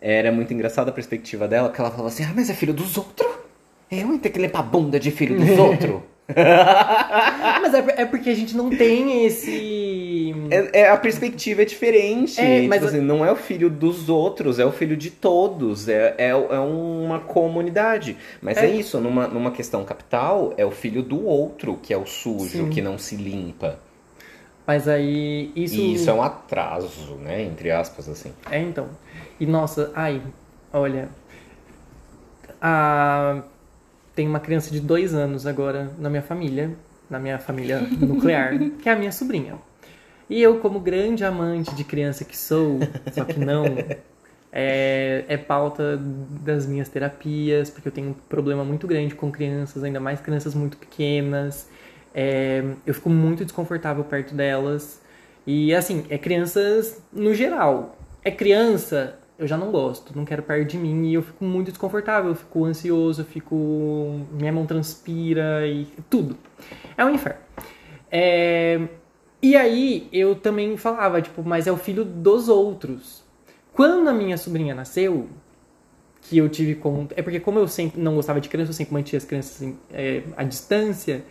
[0.00, 2.98] era muito engraçada a perspectiva dela, que ela falava assim: ah, mas é filho dos
[2.98, 3.28] outros?
[3.90, 6.00] Eu ia ter que limpar a bunda de filho dos outros?
[7.60, 10.34] Mas é, é porque a gente não tem esse.
[10.50, 12.40] É, é- a perspectiva é diferente.
[12.40, 15.86] É, tipo mas- assim, não é o filho dos outros, é o filho de todos.
[15.88, 18.16] É, é, é uma comunidade.
[18.40, 18.70] Mas é, É.
[18.70, 22.70] isso, numa, numa questão capital, é o filho do outro que é o sujo, Sim.
[22.70, 23.78] que não se limpa.
[24.66, 25.52] Mas aí.
[25.54, 25.74] Isso.
[25.74, 27.42] E isso é um atraso, né?
[27.42, 28.32] Entre aspas, assim.
[28.50, 28.88] É, então.
[29.38, 30.22] E nossa, ai,
[30.72, 31.10] olha.
[32.62, 33.42] A...
[34.14, 36.70] Tem uma criança de dois anos agora na minha família,
[37.10, 39.54] na minha família nuclear, que é a minha sobrinha.
[40.28, 42.78] E eu, como grande amante de criança que sou,
[43.12, 43.64] só que não,
[44.56, 49.82] é, é pauta das minhas terapias, porque eu tenho um problema muito grande com crianças,
[49.82, 51.68] ainda mais crianças muito pequenas.
[52.14, 55.02] É, eu fico muito desconfortável perto delas.
[55.44, 57.98] E assim, é crianças no geral.
[58.24, 61.70] É criança, eu já não gosto, não quero perto de mim e eu fico muito
[61.70, 64.26] desconfortável, eu fico ansioso, eu fico.
[64.32, 66.36] Minha mão transpira e tudo.
[66.96, 67.40] É um inferno.
[68.10, 68.80] É,
[69.42, 73.24] E aí eu também falava, tipo, mas é o filho dos outros.
[73.72, 75.28] Quando a minha sobrinha nasceu,
[76.22, 77.06] que eu tive com.
[77.16, 79.78] É porque, como eu sempre não gostava de criança, eu sempre mantinha as crianças assim,
[79.92, 81.24] é, à distância.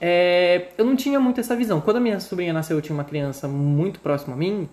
[0.00, 1.80] é, eu não tinha muito essa visão.
[1.80, 4.68] Quando a minha sobrinha nasceu, eu tinha uma criança muito próxima a mim.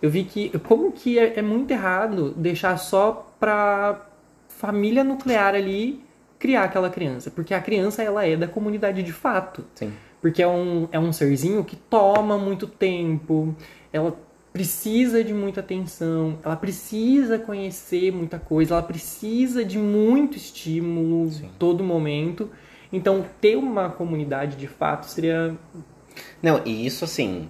[0.00, 4.06] Eu vi que como que é, é muito errado deixar só pra
[4.48, 6.04] família nuclear ali
[6.38, 9.64] criar aquela criança, porque a criança ela é da comunidade de fato.
[9.74, 9.92] Sim.
[10.20, 13.54] Porque é um, é um serzinho que toma muito tempo,
[13.92, 14.16] ela
[14.52, 21.50] precisa de muita atenção, ela precisa conhecer muita coisa, ela precisa de muito estímulo Sim.
[21.58, 22.50] todo momento.
[22.92, 25.54] Então, ter uma comunidade de fato seria.
[26.42, 27.48] Não, e isso assim,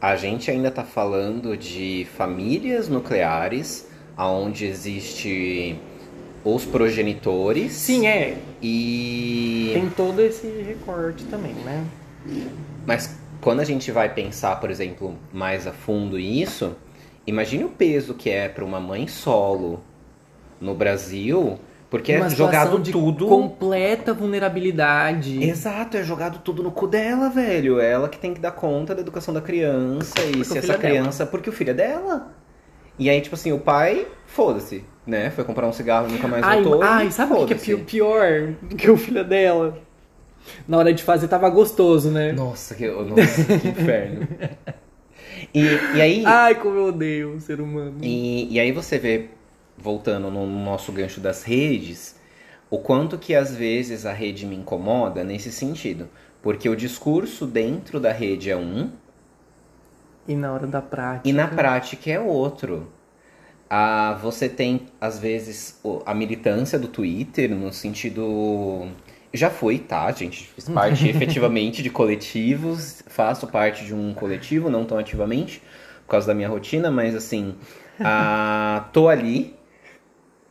[0.00, 5.78] a gente ainda tá falando de famílias nucleares, onde existe
[6.44, 7.72] os progenitores.
[7.72, 8.38] Sim, é.
[8.62, 9.70] E.
[9.74, 11.84] Tem todo esse recorte também, né?
[12.86, 16.76] Mas quando a gente vai pensar, por exemplo, mais a fundo isso,
[17.26, 19.82] imagine o peso que é para uma mãe solo
[20.60, 21.58] no Brasil,
[21.90, 23.26] porque Uma é jogado de tudo.
[23.26, 25.42] Completa vulnerabilidade.
[25.42, 27.80] Exato, é jogado tudo no cu dela, velho.
[27.80, 30.58] É ela que tem que dar conta da educação da criança e Porque se o
[30.58, 30.78] essa é dela.
[30.78, 31.26] criança.
[31.26, 32.32] Porque o filho é dela.
[32.98, 35.30] E aí, tipo assim, o pai, foda-se, né?
[35.30, 36.82] Foi comprar um cigarro e nunca mais Ai, voltou.
[36.82, 39.78] ai e sabe o que é pior do que o filho dela?
[40.66, 42.32] Na hora de fazer tava gostoso, né?
[42.32, 44.26] Nossa, que, nossa, que inferno.
[45.54, 45.62] E,
[45.94, 46.22] e aí.
[46.26, 47.98] Ai, como eu odeio o ser humano.
[48.02, 49.28] E, e aí você vê,
[49.78, 52.16] voltando no nosso gancho das redes,
[52.70, 56.08] o quanto que às vezes a rede me incomoda nesse sentido.
[56.42, 58.92] Porque o discurso dentro da rede é um
[60.28, 61.24] E na hora da prática.
[61.24, 62.92] e na prática é outro.
[63.70, 68.88] Ah, você tem, às vezes, a militância do Twitter no sentido.
[69.34, 70.48] Já fui, tá, gente?
[70.48, 75.62] Fiz parte efetivamente de coletivos, faço parte de um coletivo, não tão ativamente,
[76.06, 77.56] por causa da minha rotina, mas assim,
[78.02, 79.57] ah, tô ali.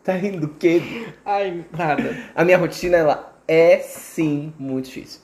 [0.08, 0.82] Tá rindo do quê?
[1.26, 2.16] Ai, nada.
[2.34, 5.20] A minha rotina, ela é sim muito difícil.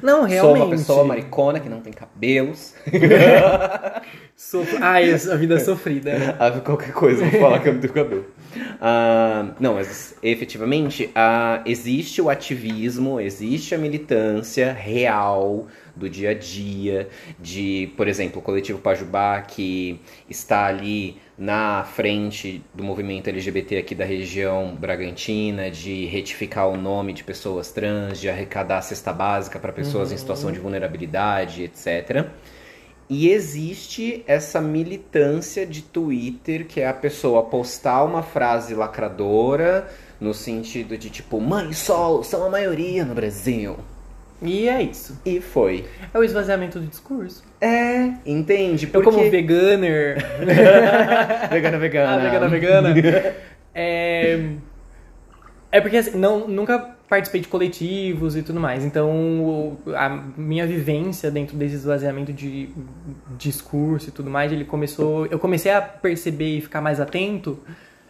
[0.00, 0.40] Não, realmente.
[0.40, 2.74] Sou uma pessoa maricona que não tem cabelos.
[4.36, 6.36] Sofro- Ai, a vida é sofrida.
[6.38, 8.24] Ah, qualquer coisa, vou falar que eu não tenho cabelo.
[8.80, 15.66] Ah, não, mas efetivamente ah, existe o ativismo, existe a militância real
[15.96, 22.62] do dia a dia, de, por exemplo, o coletivo Pajubá, que está ali na frente
[22.72, 28.28] do movimento LGBT aqui da região Bragantina, de retificar o nome de pessoas trans, de
[28.28, 32.26] arrecadar cesta básica para pessoas em situação de vulnerabilidade, etc.
[33.08, 40.32] E existe essa militância de Twitter, que é a pessoa postar uma frase lacradora, no
[40.32, 43.76] sentido de tipo, mãe solo são a maioria no Brasil.
[44.44, 45.20] E é isso.
[45.24, 45.84] E foi.
[46.12, 47.42] É o esvaziamento do discurso.
[47.60, 48.88] É, entende?
[48.92, 50.18] Eu, como Porque- veganer.
[51.50, 52.12] vegana, vegana.
[52.12, 52.94] Ah, vegana, vegana.
[53.74, 54.50] é...
[55.72, 58.84] é porque assim, não, nunca participei de coletivos e tudo mais.
[58.84, 62.68] Então, a minha vivência dentro desse esvaziamento de
[63.38, 65.26] discurso e tudo mais, ele começou.
[65.26, 67.58] Eu comecei a perceber e ficar mais atento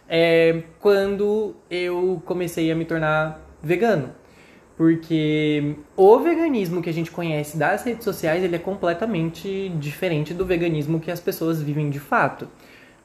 [0.09, 4.09] é, quando eu comecei a me tornar vegano.
[4.77, 10.45] Porque o veganismo que a gente conhece das redes sociais, ele é completamente diferente do
[10.45, 12.47] veganismo que as pessoas vivem de fato.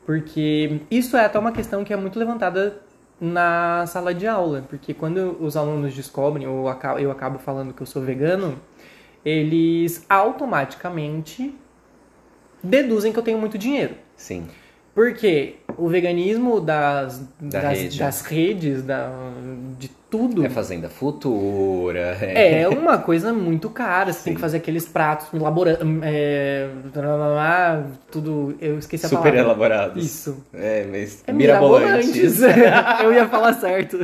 [0.04, 2.82] Porque isso é até uma questão que é muito levantada
[3.20, 4.64] na sala de aula.
[4.68, 8.58] Porque quando os alunos descobrem, ou eu acabo falando que eu sou vegano,
[9.24, 11.54] eles automaticamente
[12.62, 13.94] deduzem que eu tenho muito dinheiro.
[14.16, 14.48] Sim.
[14.94, 17.98] Porque o veganismo das, Da das, rede.
[17.98, 19.10] das redes, da,
[19.78, 22.18] de tudo, É Fazenda Futura.
[22.20, 22.62] É.
[22.62, 24.12] é uma coisa muito cara.
[24.12, 24.34] Você tem Sim.
[24.34, 25.86] que fazer aqueles pratos elaborados.
[26.02, 26.68] É,
[28.10, 28.56] tudo.
[28.60, 29.40] Eu esqueci a Super palavra.
[29.40, 30.04] elaborados.
[30.04, 30.44] Isso.
[30.52, 32.40] É, mas É mirabolantes.
[32.40, 33.00] mirabolantes.
[33.04, 33.96] Eu ia falar certo.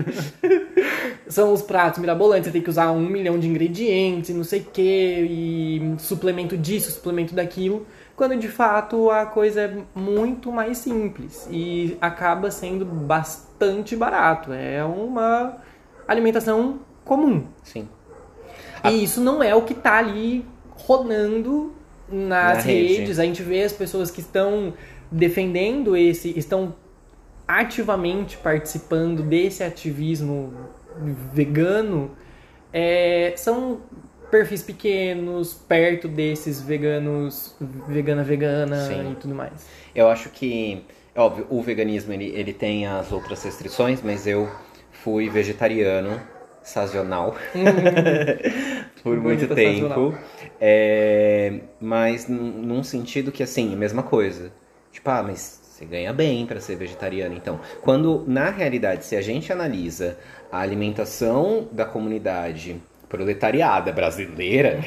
[1.28, 2.46] São os pratos mirabolantes.
[2.46, 5.26] Você tem que usar um milhão de ingredientes não sei o que.
[5.28, 7.84] E suplemento disso, suplemento daquilo.
[8.16, 11.46] Quando de fato a coisa é muito mais simples.
[11.50, 14.52] E acaba sendo bastante barato.
[14.52, 15.58] É uma
[16.08, 17.46] alimentação comum.
[17.62, 17.88] Sim.
[18.84, 21.74] E isso não é o que tá ali rodando
[22.08, 22.94] nas Na rede.
[22.96, 23.18] redes.
[23.18, 24.72] A gente vê as pessoas que estão
[25.10, 26.74] defendendo esse, estão
[27.46, 30.52] ativamente participando desse ativismo
[31.32, 32.10] vegano,
[32.72, 33.80] é, são
[34.30, 37.54] perfis pequenos, perto desses veganos,
[37.88, 39.12] vegana, vegana Sim.
[39.12, 39.66] e tudo mais.
[39.94, 40.84] Eu acho que,
[41.14, 44.48] óbvio, o veganismo ele, ele tem as outras restrições, mas eu
[44.90, 46.20] fui vegetariano
[46.62, 47.36] sazonal
[49.02, 50.14] por muito tempo.
[50.60, 54.50] É, mas num num sentido que, assim, a mesma coisa.
[54.90, 57.34] Tipo, ah, mas você ganha bem para ser vegetariano.
[57.36, 60.18] Então, quando na realidade, se a gente analisa
[60.50, 64.78] a alimentação da comunidade proletariada brasileira,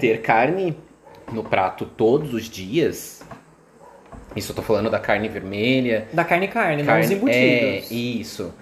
[0.00, 0.76] ter carne
[1.32, 3.22] no prato todos os dias.
[4.34, 6.08] Isso eu tô falando da carne vermelha.
[6.12, 7.90] Da carne carne, não Carne, os embutidos.
[7.90, 8.52] É, isso.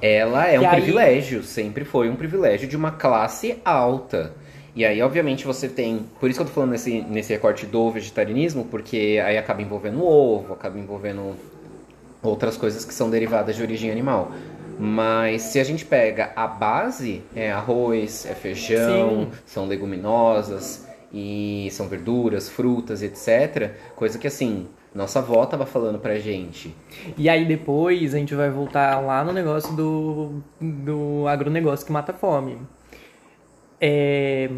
[0.00, 4.34] Ela é Que um aí- privilégio, sempre foi um privilégio de uma classe alta.
[4.74, 6.06] E aí, obviamente, você tem.
[6.18, 10.02] Por isso que eu tô falando nesse, nesse recorte do vegetarianismo, porque aí acaba envolvendo
[10.04, 11.36] ovo, acaba envolvendo
[12.22, 14.32] outras coisas que são derivadas de origem animal.
[14.78, 19.38] Mas se a gente pega a base, é arroz, é feijão, Sim.
[19.46, 23.72] são leguminosas e são verduras, frutas, etc.
[23.94, 26.74] Coisa que assim, nossa avó tava falando pra gente.
[27.16, 32.12] E aí depois a gente vai voltar lá no negócio do, do agronegócio que mata
[32.12, 32.58] a fome.
[33.80, 34.48] É,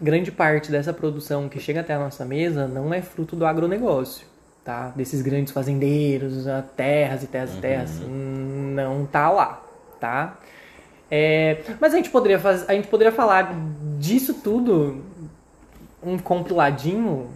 [0.00, 4.26] grande parte dessa produção que chega até a nossa mesa não é fruto do agronegócio,
[4.66, 4.92] tá?
[4.96, 6.44] Desses grandes fazendeiros,
[6.76, 9.62] terras e terras e terras, não tá lá,
[9.98, 10.36] tá?
[11.10, 13.54] É, mas a gente poderia faz, a gente poderia falar
[13.98, 15.02] disso tudo
[16.02, 17.28] um compiladinho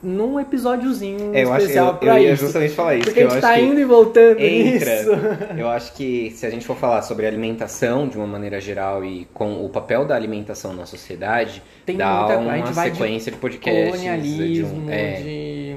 [0.00, 2.44] num episódiozinho É, eu acho especial eu, pra eu ia isso.
[2.44, 3.04] justamente falar isso.
[3.06, 4.96] Porque que a eu gente acho tá indo e voltando entra.
[4.96, 5.10] nisso.
[5.58, 9.24] Eu acho que se a gente for falar sobre alimentação de uma maneira geral e
[9.34, 12.96] com o papel da alimentação na sociedade, Tem dá muita- uma a gente vai de
[12.96, 15.67] sequência de, podcasts de, Colonialismo, um, é, de...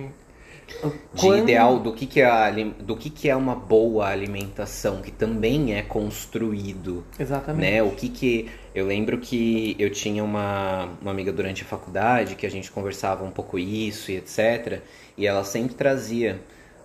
[1.13, 5.11] de Quando- ideal do que, que é do que, que é uma boa alimentação, que
[5.11, 7.03] também é construído.
[7.19, 7.61] Exatamente.
[7.71, 7.83] né?
[7.83, 12.45] O que que eu lembro que eu tinha uma, uma amiga durante a faculdade que
[12.45, 14.79] a gente conversava um pouco isso e etc.
[15.17, 16.39] E ela sempre trazia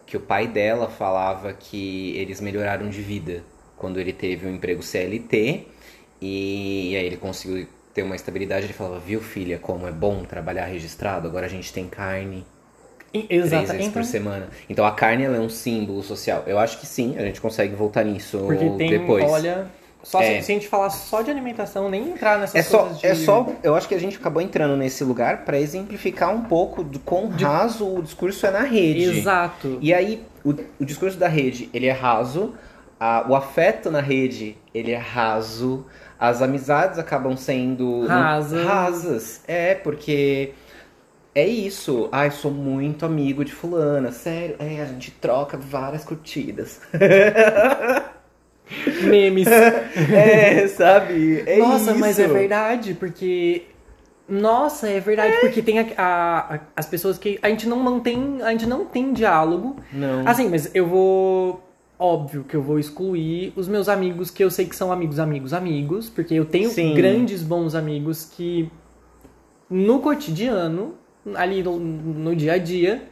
[0.05, 3.43] que o pai dela falava que eles melhoraram de vida
[3.77, 5.67] quando ele teve um emprego CLT
[6.21, 8.67] e, e aí ele conseguiu ter uma estabilidade.
[8.67, 11.27] Ele falava, viu filha, como é bom trabalhar registrado.
[11.29, 12.45] Agora a gente tem carne
[13.15, 14.49] E- três vezes então, por semana.
[14.69, 16.43] Então a carne ela é um símbolo social.
[16.47, 19.25] Eu acho que sim, a gente consegue voltar nisso porque tem, depois.
[19.25, 19.67] olha,
[20.03, 20.41] só É.
[20.41, 23.07] se, se a gente falar só de alimentação, nem entrar nessas É só, coisas de...
[23.07, 26.85] é só, eu acho que a gente acabou entrando nesse lugar pra exemplificar um pouco
[26.85, 29.19] do quão raso o discurso é na rede.
[29.19, 29.79] Exato.
[29.81, 32.55] E aí, o, o discurso da rede, ele é raso,
[33.01, 35.85] a- o afeto na rede, ele é raso,
[36.19, 38.65] as amizades acabam sendo Rasas.
[38.67, 39.41] rasas.
[39.49, 40.53] É, porque
[41.37, 42.09] é isso.
[42.11, 44.57] Ai, sou muito amigo de fulana, sério.
[44.59, 46.81] É, a gente troca várias curtidas.
[49.05, 49.47] Memes.
[50.13, 51.43] é, sabe?
[51.47, 52.33] É Nossa, mas é isso.
[52.33, 53.63] verdade, porque...
[54.29, 57.39] Nossa, é verdade, porque tem a- a- as pessoas que...
[57.43, 58.39] A gente não mantém...
[58.43, 59.77] A gente não tem diálogo.
[59.93, 60.27] Não.
[60.27, 61.63] Assim, mas eu vou...
[61.99, 65.55] Óbvio que eu vou excluir os meus amigos que eu sei que são amigos, amigos,
[65.55, 66.93] amigos, porque eu tenho Sim.
[66.95, 68.69] grandes bons amigos que
[69.71, 70.95] no cotidiano,
[71.35, 73.03] ali no, no dia a dia,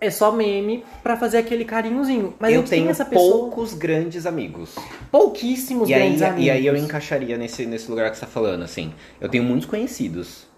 [0.00, 2.34] é só meme pra fazer aquele carinhozinho.
[2.38, 4.74] Mas eu tenho essa pessoa, poucos grandes amigos.
[5.10, 6.44] pouquíssimos E aí, grandes amigos.
[6.46, 8.92] e aí eu encaixaria nesse, nesse lugar que você tá falando, assim.
[9.20, 10.48] Eu tenho muitos conhecidos.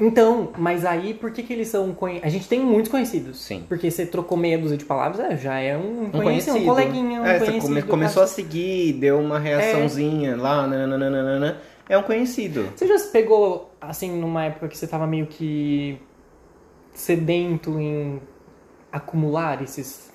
[0.00, 2.26] Então, mas aí por que que eles são conhecidos?
[2.26, 3.38] A gente tem muitos conhecidos.
[3.40, 3.62] Sim.
[3.68, 7.20] Porque você trocou meia dúzia de palavras, é, já é um, Um conhecido, um coleguinha,
[7.20, 7.68] um é, você conhecido.
[7.68, 11.58] come- começou a seguir, deu uma reaçãozinha lá, nananana.
[11.88, 12.68] É um conhecido.
[12.74, 15.98] Você já se pegou, assim, numa época que você tava meio que
[16.92, 18.20] sedento em
[18.90, 20.12] acumular esses,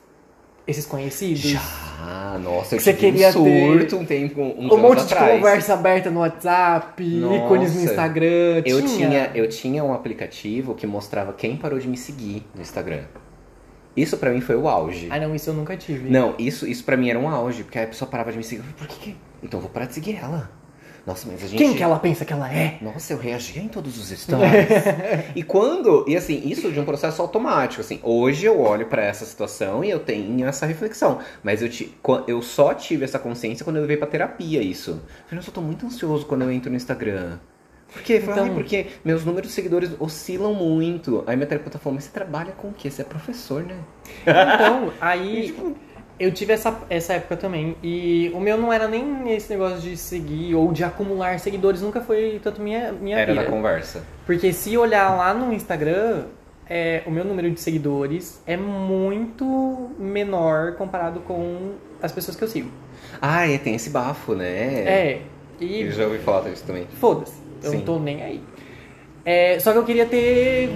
[0.67, 1.41] esses conhecidos?
[1.41, 5.36] Já, nossa, eu Você tive queria um surto um tempo, um anos monte de atrás.
[5.38, 7.36] conversa aberta no WhatsApp, Nossa.
[7.36, 8.62] ícones no Instagram.
[8.65, 13.03] Eu tinha, eu tinha um aplicativo que mostrava quem parou de me seguir no Instagram.
[13.95, 15.08] Isso pra mim foi o auge.
[15.10, 16.08] Ah, não, isso eu nunca tive.
[16.08, 18.60] Não, isso, isso pra mim era um auge, porque a pessoa parava de me seguir.
[18.60, 19.17] Eu falei, Por que que...
[19.41, 20.51] Então eu vou parar de seguir ela.
[21.07, 21.57] Nossa, mas a gente...
[21.57, 22.77] Quem que ela pensa que ela é?
[22.81, 24.67] Nossa, eu reagia em todos os stories.
[25.33, 26.03] e quando.
[26.05, 27.79] E assim, isso de um processo automático.
[27.79, 31.19] Assim, hoje eu olho pra essa situação e eu tenho essa reflexão.
[31.41, 31.69] Mas eu,
[32.03, 34.91] quan- eu só tive essa consciência quando eu levei pra terapia isso.
[34.91, 37.37] Eu falei, nossa, eu tô muito ansioso quando eu entro no Instagram.
[37.93, 38.19] Por quê?
[38.21, 41.23] Então- "Ai, porque meus números de seguidores oscilam muito.
[41.25, 42.91] Aí minha terapeuta falou, mas você trabalha com o quê?
[42.91, 43.77] Você é professor, né?
[44.23, 45.55] Então, aí
[46.19, 47.75] eu tive essa, essa época também.
[47.84, 52.01] E o meu não era nem esse negócio de seguir ou de acumular seguidores, nunca
[52.01, 53.45] foi tanto minha, minha Era vida.
[53.45, 54.03] da conversa.
[54.25, 56.25] Porque se olhar lá no Instagram,
[56.69, 62.47] é, o meu número de seguidores é muito menor comparado com as pessoas que eu
[62.47, 62.69] sigo.
[63.21, 64.45] Ah, é, tem esse bafo, né?
[64.47, 65.21] É,
[65.60, 66.88] e Eu já ouvi falar disso também.
[66.99, 67.77] foda-se, eu Sim.
[67.77, 68.41] não tô nem aí.
[69.23, 70.71] É, só que eu queria ter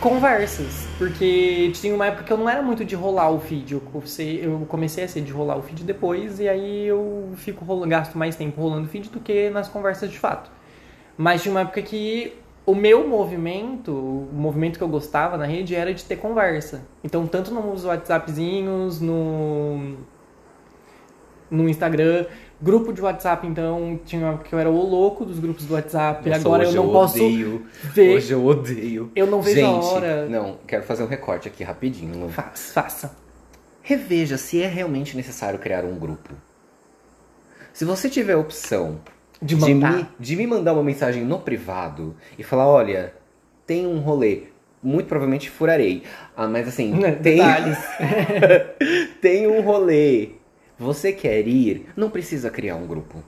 [0.00, 3.72] conversas, porque tinha uma época que eu não era muito de rolar o feed.
[3.72, 3.80] Eu
[4.68, 8.36] comecei, a ser de rolar o feed depois, e aí eu fico rolando, gasto mais
[8.36, 10.50] tempo rolando o feed do que nas conversas de fato.
[11.16, 12.34] Mas tinha uma época que
[12.66, 16.82] o meu movimento, o movimento que eu gostava na rede era de ter conversa.
[17.02, 19.96] Então, tanto nos WhatsAppzinhos, no,
[21.50, 22.26] no Instagram,
[22.60, 26.28] grupo de WhatsApp, então, tinha que eu era o louco dos grupos do WhatsApp.
[26.28, 27.66] Nossa, Agora eu não posso Odeio.
[27.82, 28.16] ver.
[28.16, 29.10] Hoje eu odeio.
[29.14, 30.26] Eu não vejo a Gente, hora.
[30.28, 32.18] Não, quero fazer um recorte aqui rapidinho.
[32.18, 32.28] Lu.
[32.28, 33.16] Faça, faça.
[33.82, 36.34] Reveja se é realmente necessário criar um grupo.
[37.72, 39.00] Se você tiver a opção
[39.40, 43.12] De de me, de me mandar uma mensagem no privado e falar, olha,
[43.66, 44.44] tem um rolê,
[44.82, 46.02] muito provavelmente furarei.
[46.36, 46.92] Ah, mas assim,
[47.22, 47.78] tem, Detalhes.
[49.20, 50.30] tem um rolê.
[50.78, 51.88] Você quer ir?
[51.96, 53.22] Não precisa criar um grupo.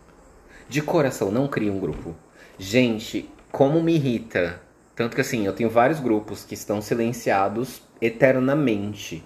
[0.69, 2.15] De coração, não crie um grupo.
[2.59, 4.61] Gente, como me irrita.
[4.95, 9.25] Tanto que assim, eu tenho vários grupos que estão silenciados eternamente.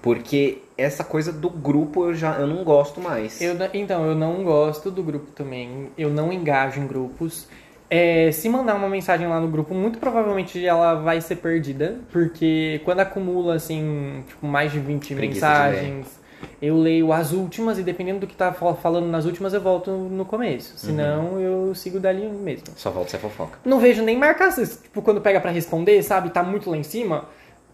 [0.00, 3.40] Porque essa coisa do grupo eu já eu não gosto mais.
[3.42, 5.90] Eu, então, eu não gosto do grupo também.
[5.98, 7.46] Eu não engajo em grupos.
[7.90, 11.98] É, se mandar uma mensagem lá no grupo, muito provavelmente ela vai ser perdida.
[12.10, 16.19] Porque quando acumula, assim, tipo, mais de 20 Preguiça de mensagens,
[16.60, 19.90] eu leio as últimas e dependendo do que tá fal- falando nas últimas, eu volto
[19.90, 20.74] no começo.
[20.76, 22.64] Senão, eu sigo dali mesmo.
[22.76, 23.58] Só volta se é fofoca.
[23.64, 24.78] Não vejo nem marcações.
[24.82, 26.30] Tipo, quando pega pra responder, sabe?
[26.30, 27.26] Tá muito lá em cima.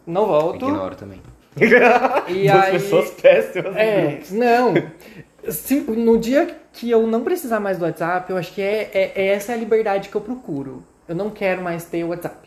[0.06, 0.56] Não volto.
[0.64, 1.20] Ignoro também.
[2.28, 2.72] E Duas aí...
[2.72, 3.74] pessoas péssimas.
[3.76, 4.74] É, não.
[5.48, 9.12] Se- no dia que eu não precisar mais do WhatsApp, eu acho que é, é,
[9.14, 10.84] é essa a liberdade que eu procuro.
[11.08, 12.45] Eu não quero mais ter o WhatsApp.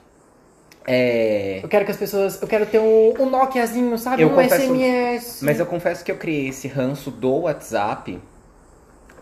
[0.91, 1.59] É.
[1.61, 2.41] Eu quero que as pessoas.
[2.41, 4.23] Eu quero ter um, um Nokiazinho, sabe?
[4.23, 5.39] Eu um confesso- SMS.
[5.43, 8.19] Mas eu confesso que eu criei esse ranço do WhatsApp.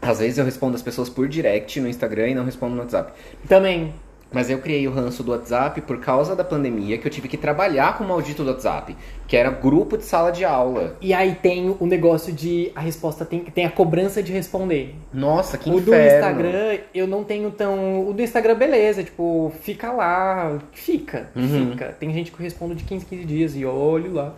[0.01, 3.11] Às vezes eu respondo as pessoas por direct no Instagram e não respondo no WhatsApp.
[3.49, 3.93] Também.
[4.31, 7.37] Mas eu criei o ranço do WhatsApp por causa da pandemia, que eu tive que
[7.37, 10.97] trabalhar com o maldito do WhatsApp, que era grupo de sala de aula.
[10.99, 12.69] E aí tem o negócio de.
[12.75, 14.95] A resposta tem, tem a cobrança de responder.
[15.13, 16.15] Nossa, que o do inferno.
[16.41, 18.05] Instagram, eu não tenho tão.
[18.09, 20.59] O do Instagram, beleza, tipo, fica lá.
[20.73, 21.71] Fica, Uhum.
[21.71, 21.95] fica.
[21.97, 24.33] Tem gente que eu respondo de 15, 15 dias e olho lá.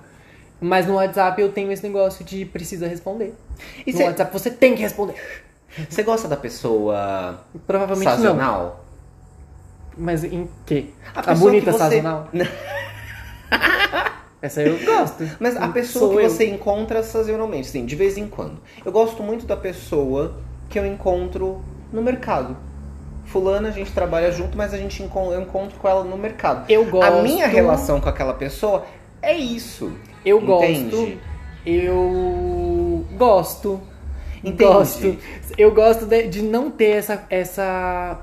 [0.62, 3.34] Mas no WhatsApp eu tenho esse negócio de precisa responder.
[3.88, 5.16] E no cê- WhatsApp você tem que responder.
[5.90, 8.74] Você gosta da pessoa Provavelmente não.
[10.00, 10.86] Mas em quê?
[11.14, 12.28] A A, bonita que você- sazonal?
[14.42, 15.30] Essa eu gosto.
[15.40, 16.30] Mas a pessoa Sou que eu.
[16.30, 18.58] você encontra sazonalmente, assim, de vez em quando.
[18.86, 20.38] Eu gosto muito da pessoa
[20.70, 22.56] que eu encontro no mercado.
[23.26, 26.72] Fulana, a gente trabalha junto, mas a gente encon- eu encontro com ela no mercado.
[26.72, 27.12] Eu gosto.
[27.14, 28.86] A minha relação com aquela pessoa
[29.22, 29.92] é isso.
[30.26, 30.90] Eu Entende?
[30.96, 31.18] gosto.
[31.66, 33.82] Eu gosto.
[34.42, 34.64] Entende?
[34.64, 35.18] Gosto.
[35.58, 38.18] Eu gosto de, de não ter essa, essa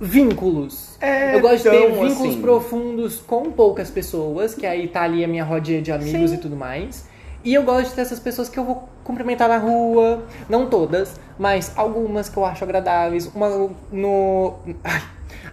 [0.00, 0.96] vínculos.
[1.00, 2.40] É eu gosto de ter tão vínculos assim.
[2.42, 6.36] profundos com poucas pessoas, que aí tá ali a minha rodinha de amigos Sim.
[6.36, 7.08] e tudo mais.
[7.44, 11.14] E eu gosto de ter essas pessoas que eu vou cumprimentar na rua, não todas,
[11.38, 13.26] mas algumas que eu acho agradáveis.
[13.34, 15.02] Uma no ai,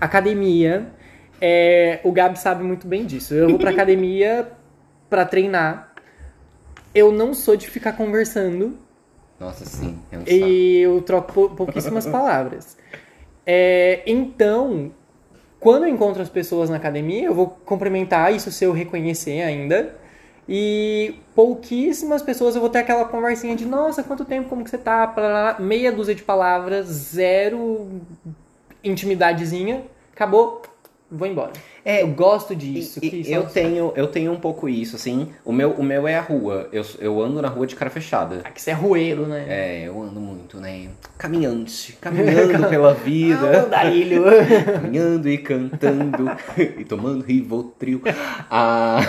[0.01, 0.87] academia,
[1.39, 3.33] é, o Gabi sabe muito bem disso.
[3.33, 4.47] Eu vou pra academia
[5.09, 5.93] pra treinar.
[6.95, 8.77] Eu não sou de ficar conversando
[9.39, 9.99] Nossa, sim.
[10.11, 10.31] É um saco.
[10.31, 12.75] e eu troco pou- pouquíssimas palavras.
[13.45, 14.91] É, então,
[15.59, 19.95] quando eu encontro as pessoas na academia, eu vou cumprimentar, isso se eu reconhecer ainda.
[20.47, 24.77] E pouquíssimas pessoas eu vou ter aquela conversinha de nossa, quanto tempo, como que você
[24.77, 25.55] tá?
[25.59, 28.01] Meia dúzia de palavras, zero
[28.83, 29.83] intimidadezinha,
[30.13, 30.61] acabou,
[31.09, 31.53] vou embora.
[31.85, 32.99] É, eu gosto disso.
[33.03, 35.29] E- eu tenho eu tenho um pouco isso, assim.
[35.43, 36.67] O meu, o meu é a rua.
[36.71, 38.41] Eu, eu ando na rua de cara fechada.
[38.43, 39.45] Ah, que você é rueiro, né?
[39.47, 40.87] É, eu ando muito, né?
[41.17, 43.59] Caminhante, caminhando pela vida.
[43.59, 44.23] Ah, andarilho.
[44.81, 46.31] caminhando e cantando
[46.77, 48.01] e tomando Rivotril.
[48.49, 48.99] Ah,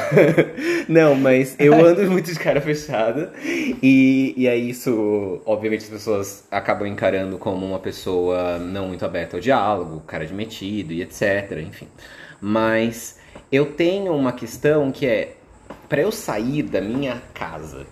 [0.88, 3.32] não, mas eu ando muito de cara fechada
[3.82, 9.36] e, e aí isso, obviamente, as pessoas acabam encarando como uma pessoa não muito aberta
[9.36, 11.86] ao diálogo, cara de metido e etc, enfim.
[12.46, 13.18] Mas
[13.50, 15.34] eu tenho uma questão que é,
[15.88, 17.86] para eu sair da minha casa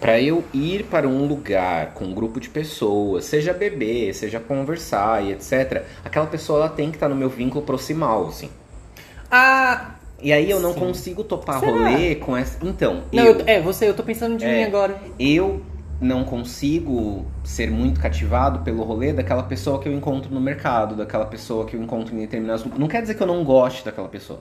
[0.00, 5.24] Pra eu ir para um lugar com um grupo de pessoas, seja beber, seja conversar
[5.24, 8.50] e etc, aquela pessoa ela tem que estar no meu vínculo proximal, assim.
[9.30, 10.80] ah, E aí eu não Sim.
[10.80, 11.72] consigo topar Será?
[11.72, 12.58] rolê com essa.
[12.66, 14.56] Então, não, eu, eu- é, você, eu tô pensando de É.
[14.58, 14.98] mim agora.
[15.18, 15.62] eu
[16.00, 21.26] não consigo ser muito cativado pelo rolê daquela pessoa que eu encontro no mercado, daquela
[21.26, 22.64] pessoa que eu encontro em determinados.
[22.64, 24.40] Não quer dizer que eu não goste daquela pessoa.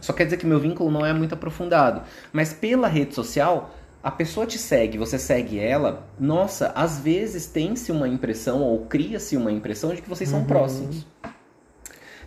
[0.00, 2.02] Só quer dizer que meu vínculo não é muito aprofundado.
[2.32, 3.70] Mas pela rede social,
[4.02, 9.36] a pessoa te segue, você segue ela, nossa, às vezes tem-se uma impressão ou cria-se
[9.36, 10.44] uma impressão de que vocês são Uhum.
[10.44, 11.06] próximos.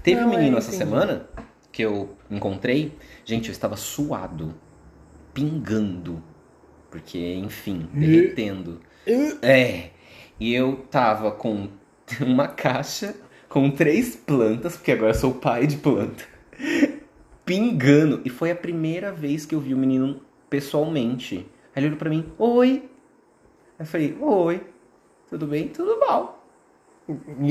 [0.01, 1.27] Teve um Não, é, menino essa semana
[1.71, 4.55] que eu encontrei, gente, eu estava suado,
[5.33, 6.23] pingando,
[6.97, 8.79] porque, enfim, derretendo.
[9.41, 9.91] É,
[10.39, 11.69] e eu tava com
[12.19, 13.15] uma caixa
[13.47, 16.25] com três plantas, porque agora eu sou pai de planta,
[17.45, 18.21] pingando.
[18.25, 21.45] E foi a primeira vez que eu vi o menino pessoalmente.
[21.75, 22.89] Aí ele olhou pra mim, oi.
[23.77, 24.61] Aí eu falei, oi,
[25.29, 25.67] tudo bem?
[25.67, 26.36] Tudo mal.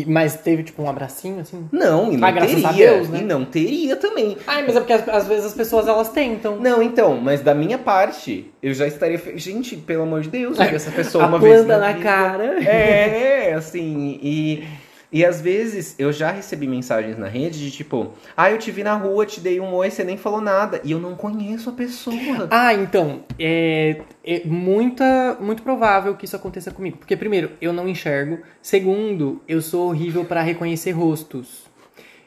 [0.06, 1.66] Mas teve tipo um abracinho assim?
[1.72, 2.92] Não, e não Ah, graças a teria.
[2.92, 3.20] Deus, né?
[3.20, 4.36] E não teria também.
[4.46, 6.56] Ai, mas é porque às, vezes as pessoas elas tentam.
[6.56, 9.18] Não, então, mas da minha parte, eu já estaria.
[9.36, 11.64] Gente, pelo amor de Deus, essa pessoa a uma vez.
[11.66, 12.02] na vida.
[12.02, 12.62] cara.
[12.62, 14.64] É, assim, e,
[15.12, 18.82] e às vezes eu já recebi mensagens na rede de tipo, ah, eu te vi
[18.82, 20.80] na rua, te dei um oi, você nem falou nada.
[20.84, 22.16] E eu não conheço a pessoa.
[22.50, 26.96] Ah, então, é, é muita, muito provável que isso aconteça comigo.
[26.98, 28.38] Porque, primeiro, eu não enxergo.
[28.60, 31.64] Segundo, eu sou horrível pra reconhecer rostos.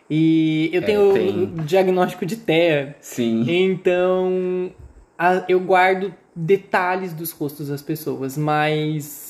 [0.09, 1.43] E eu É, tenho tem.
[1.43, 2.95] o diagnóstico de TEA.
[2.99, 3.45] Sim.
[3.47, 4.71] Então,
[5.17, 9.28] a- eu guardo detalhes dos rostos das pessoas, mas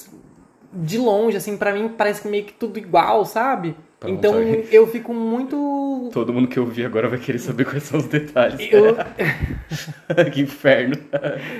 [0.72, 3.76] de longe, assim, pra mim parece que meio que tudo igual, sabe?
[4.08, 4.42] Então
[4.72, 6.10] eu fico muito.
[6.14, 8.58] Todo mundo que eu vi agora vai querer saber quais são os detalhes.
[8.72, 8.96] Eu...
[10.32, 10.96] que inferno.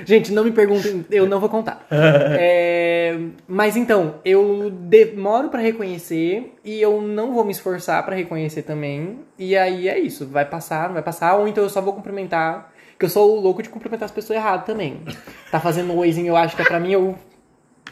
[0.06, 1.86] Gente, não me perguntem, eu não vou contar.
[2.42, 8.62] É, Mas então, eu demoro pra reconhecer e eu não vou me esforçar pra reconhecer
[8.62, 9.20] também.
[9.38, 12.72] E aí é isso, vai passar, não vai passar, ou então eu só vou cumprimentar.
[12.98, 15.02] Que eu sou o louco de cumprimentar as pessoas errado também.
[15.50, 17.16] Tá fazendo oizinho, eu acho que é pra mim, eu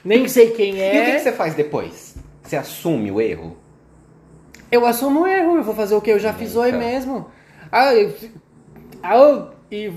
[0.04, 1.18] nem sei quem E o que, que é.
[1.18, 2.16] você faz depois?
[2.42, 3.56] Você assume o erro?
[4.70, 6.10] Eu assumo o erro, eu vou fazer o que?
[6.10, 6.84] Eu já fiz oi Nunca.
[6.84, 7.26] mesmo.
[7.70, 8.14] Ah, eu...
[9.02, 9.92] ah, e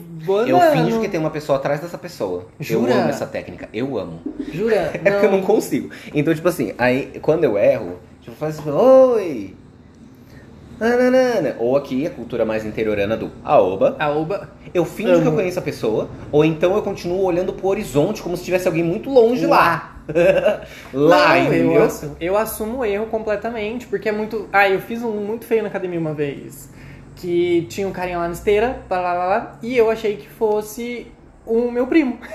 [0.47, 2.47] Eu finjo que tem uma pessoa atrás dessa pessoa.
[2.59, 2.91] Jura?
[2.91, 3.69] Eu amo essa técnica.
[3.73, 4.19] Eu amo.
[4.51, 4.91] Jura?
[5.03, 5.89] É porque eu não consigo.
[6.13, 9.55] Então, tipo assim, aí quando eu erro, tipo, faço assim, oi!
[10.77, 11.55] Nananana.
[11.59, 13.95] Ou aqui, a cultura mais interiorana do aoba.
[13.99, 14.49] A Oba...
[14.73, 18.35] Eu finjo que eu conheço a pessoa, ou então eu continuo olhando pro horizonte como
[18.35, 19.57] se tivesse alguém muito longe lá.
[19.57, 19.90] lá,
[20.93, 21.83] Não, eu, entendeu?
[21.83, 24.47] assumo, eu assumo o erro completamente, porque é muito.
[24.51, 26.69] Ah, eu fiz um muito feio na academia uma vez.
[27.15, 30.27] Que tinha um carinha lá na esteira, lá, lá, lá, lá, e eu achei que
[30.27, 31.07] fosse
[31.45, 32.19] o meu primo.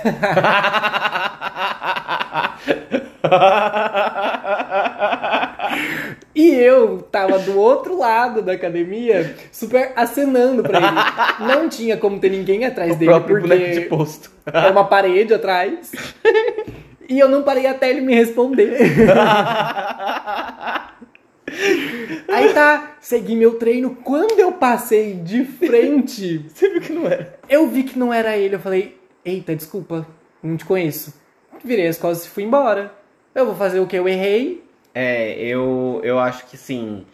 [6.35, 11.49] E eu tava do outro lado da academia, super acenando pra ele.
[11.51, 14.31] Não tinha como ter ninguém atrás o dele, boneco de porque posto.
[14.53, 15.93] é uma parede atrás.
[17.09, 18.77] E eu não parei até ele me responder.
[22.29, 23.97] Aí tá, segui meu treino.
[24.03, 27.39] Quando eu passei de frente, Você viu que não era?
[27.49, 28.57] eu vi que não era ele.
[28.57, 30.07] Eu falei, eita, desculpa,
[30.43, 31.15] não te conheço.
[31.65, 32.93] Virei as costas e fui embora.
[33.35, 33.97] Eu vou fazer o que?
[33.97, 34.65] Eu errei.
[34.95, 37.05] É, eu, eu acho que sim.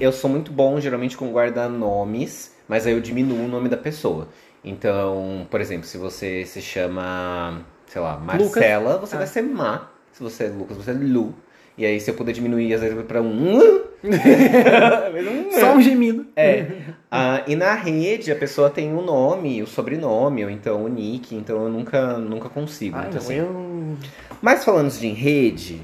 [0.00, 3.76] Eu sou muito bom, geralmente, com guardar nomes, mas aí eu diminuo o nome da
[3.76, 4.28] pessoa.
[4.64, 9.18] Então, por exemplo, se você se chama, sei lá, Marcela, você Ah.
[9.18, 9.90] vai ser Ma.
[10.12, 11.34] Se você é Lucas, você é Lu.
[11.76, 13.58] E aí, se eu puder diminuir, às vezes, pra um.
[15.58, 16.26] Só um gemido.
[16.36, 16.66] É.
[17.10, 21.34] Ah, e na rede, a pessoa tem o nome, o sobrenome, ou então o nick,
[21.34, 22.96] então eu nunca, nunca consigo.
[22.96, 23.34] Ah, muito não, assim.
[23.34, 23.96] eu...
[24.42, 25.80] Mas falando de rede,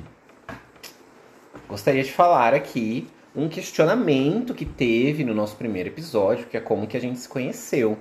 [1.68, 6.86] gostaria de falar aqui um questionamento que teve no nosso primeiro episódio, que é como
[6.86, 7.98] que a gente se conheceu.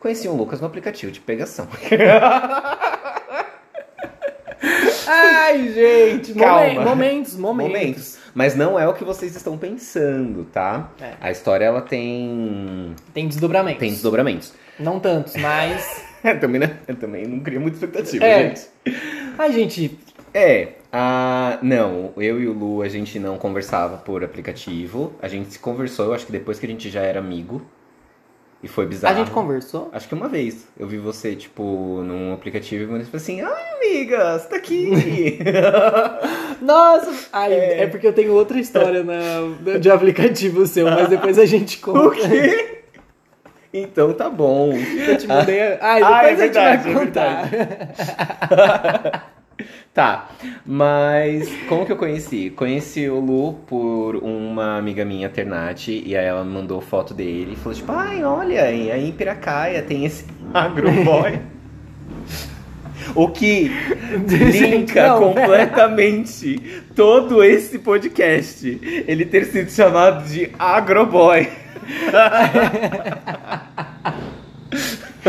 [0.00, 1.66] Conheci o Lucas no aplicativo de pegação.
[5.08, 6.60] Ai, gente, Calma.
[6.68, 7.72] momen- momentos, momentos.
[7.72, 8.18] Momentos.
[8.34, 10.90] Mas não é o que vocês estão pensando, tá?
[11.00, 11.12] É.
[11.20, 12.94] A história, ela tem...
[13.14, 13.80] Tem desdobramentos.
[13.80, 14.52] Tem desdobramentos.
[14.78, 16.04] Não tantos, mas.
[16.24, 18.48] Eu também, não- eu também não crio muita expectativa, É.
[18.48, 18.66] gente.
[19.38, 19.96] Ai, gente,
[20.34, 21.58] É, a...
[21.62, 25.14] não, eu e o Lu, a gente não conversava por aplicativo.
[25.22, 27.62] A gente se conversou, eu acho que depois que a gente já era amigo.
[28.66, 29.14] E foi bizarro.
[29.14, 29.88] a gente conversou.
[29.92, 31.62] Acho que uma vez eu vi você, tipo,
[32.02, 35.38] num aplicativo e você falou assim: Ai, amiga, você tá aqui.
[36.60, 37.28] Nossa!
[37.32, 37.82] Ai, É.
[37.82, 37.86] é.
[37.86, 42.00] porque eu tenho outra história na, de aplicativo seu, mas depois a gente conta.
[42.00, 42.78] o quê?
[43.72, 44.72] Então tá bom.
[44.74, 45.60] Eu te mandei.
[45.60, 47.48] a- Ai, depois Ah, é a gente vai verdade, é contar.
[49.94, 50.28] Tá,
[50.64, 52.50] mas como que eu conheci?
[52.50, 57.52] Conheci o Lu por uma amiga minha, Ternati, e aí ela me mandou foto dele
[57.54, 61.40] e falou tipo, ai, olha, aí em Piracaia tem esse agroboy.
[63.14, 63.70] o que
[64.28, 68.78] linka Não, completamente todo esse podcast.
[69.08, 71.48] Ele ter sido chamado de agroboy.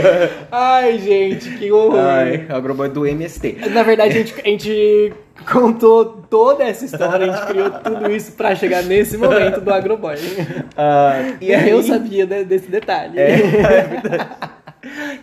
[0.52, 2.00] Ai, gente, que horror.
[2.00, 3.58] Ai, agroboy do MST.
[3.72, 5.14] Na verdade, a gente, a gente
[5.52, 10.16] contou toda essa história, a gente criou tudo isso pra chegar nesse momento do Agroboy.
[10.76, 11.70] Ah, e aí...
[11.70, 13.18] eu sabia de- desse detalhe.
[13.18, 14.30] É, é verdade.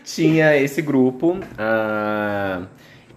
[0.05, 2.63] Tinha esse grupo, ah,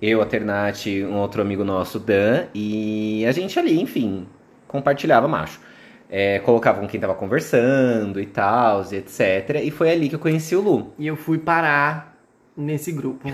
[0.01, 4.27] eu, a Ternati, um outro amigo nosso, Dan, e a gente ali, enfim,
[4.67, 5.59] compartilhava macho.
[6.09, 9.61] É, colocavam quem tava conversando e tal, e etc.
[9.63, 10.93] E foi ali que eu conheci o Lu.
[10.97, 12.17] E eu fui parar
[12.55, 13.27] nesse grupo.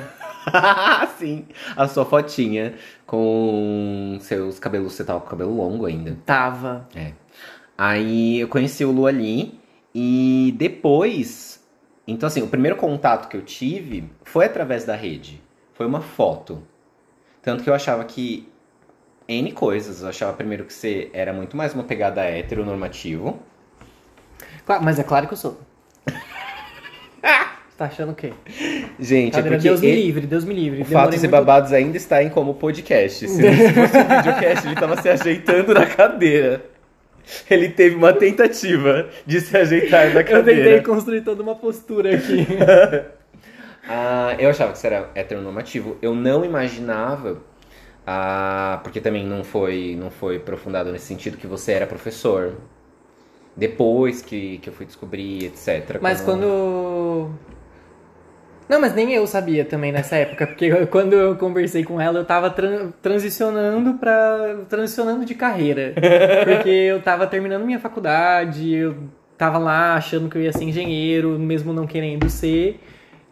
[1.18, 1.46] Sim,
[1.76, 2.74] a sua fotinha
[3.06, 6.18] com seus cabelos, você tava com cabelo longo ainda.
[6.26, 6.88] Tava.
[6.96, 7.14] É.
[7.78, 9.60] Aí eu conheci o Lu ali
[9.94, 11.64] e depois.
[12.06, 15.42] Então, assim, o primeiro contato que eu tive foi através da rede.
[15.74, 16.62] Foi uma foto.
[17.42, 18.48] Tanto que eu achava que
[19.28, 20.02] N coisas.
[20.02, 23.40] Eu achava primeiro que você era muito mais uma pegada heteronormativo.
[24.66, 25.60] Claro, mas é claro que eu sou.
[27.76, 28.32] Tá achando o quê?
[29.00, 30.84] Gente, é porque Deus me livre, Deus me livre.
[30.84, 33.28] o Fatos e muito- Babados ainda está em como podcast.
[33.28, 36.64] Se não fosse um videocast, ele tava se ajeitando na cadeira.
[37.50, 40.64] Ele teve uma tentativa de se ajeitar na Eu cadeira.
[40.66, 42.46] tentei construir toda uma postura aqui.
[43.86, 45.98] Ah, eu achava que você era heteronormativo.
[46.02, 47.42] Eu não imaginava,
[48.06, 52.54] ah, porque também não foi, não foi aprofundado nesse sentido, que você era professor.
[53.56, 56.00] Depois que, que eu fui descobrir, etc.
[56.02, 57.30] Mas como- quando.
[58.68, 62.20] Não, mas nem eu sabia também nessa época, porque eu- quando eu conversei com ela,
[62.20, 65.94] eu tava tran- transicionando para transicionando de carreira.
[66.46, 68.96] Porque eu tava terminando minha faculdade, eu
[69.38, 72.80] tava lá achando que eu ia ser engenheiro, mesmo não querendo ser,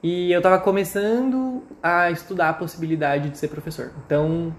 [0.04, 3.92] e eu tava começando a estudar a possibilidade de ser professor.
[4.06, 4.54] Então,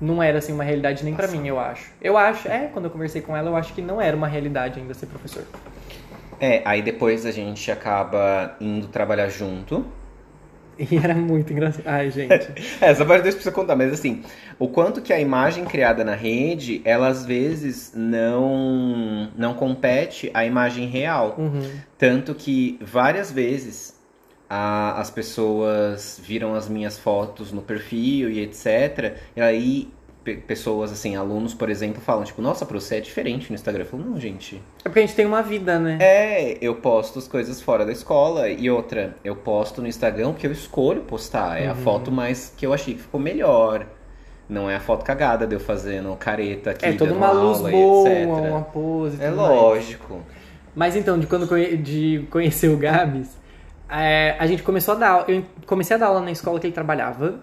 [0.00, 1.92] não era assim uma realidade nem pra mim, eu acho.
[2.00, 4.80] Eu acho, é, quando eu conversei com ela, eu acho que não era uma realidade
[4.80, 5.44] ainda ser professor.
[6.40, 9.84] É, aí depois a gente acaba indo trabalhar junto.
[10.78, 11.82] E era muito engraçado.
[11.86, 12.52] Ai, gente.
[12.80, 14.22] É, essa parte pra você contar, mas assim,
[14.58, 20.44] o quanto que a imagem criada na rede, ela às vezes não, não compete à
[20.44, 21.34] imagem real.
[21.36, 21.68] Uhum.
[21.96, 23.97] Tanto que várias vezes
[24.48, 29.16] a- as pessoas viram as minhas fotos no perfil e etc.
[29.36, 29.88] E aí
[30.24, 33.82] pe- pessoas, assim, alunos, por exemplo, falam, tipo, nossa, pra você é diferente no Instagram.
[33.84, 34.56] Eu falo, não, gente.
[34.80, 35.96] É porque a gente tem uma vida, né?
[36.00, 38.48] É, eu posto as coisas fora da escola.
[38.48, 41.60] E outra, eu posto no Instagram porque eu escolho postar.
[41.62, 41.76] É a Uhum.
[41.82, 43.86] foto mais que eu achei que ficou melhor.
[44.48, 48.08] Não é a foto cagada de eu fazendo careta aqui, É toda uma luz boa,
[48.10, 49.22] uma pose.
[49.22, 49.50] É tudo mais.
[49.60, 50.20] lógico.
[50.74, 53.36] Mas então, de quando conhe- de conhecer o Gabs,
[53.90, 55.28] é, a gente começou a dar.
[55.30, 57.40] Eu comecei a dar aula na escola que ele trabalhava.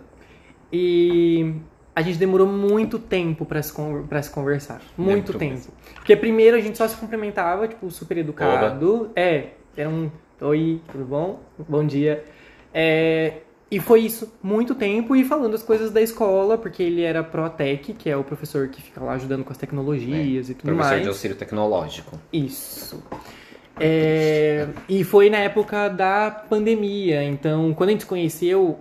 [0.72, 1.56] E
[1.96, 4.82] a gente demorou muito tempo pra se, con- pra se conversar.
[4.98, 5.54] Muito tempo.
[5.54, 5.74] mesmo.
[5.96, 9.12] Porque primeiro a gente só se cumprimentava, tipo, super educado.
[9.16, 10.10] É, era um
[10.42, 11.40] oi, tudo bom?
[11.70, 12.26] Bom dia.
[12.74, 13.38] É,
[13.72, 17.94] e foi isso, muito tempo, e falando as coisas da escola, porque ele era Protec,
[17.94, 21.02] que é o professor que fica lá ajudando com as tecnologias e tudo Professor mais.
[21.04, 22.20] de auxílio tecnológico.
[22.34, 23.02] Isso.
[23.80, 28.80] É, e foi na época da pandemia, então quando a gente conheceu,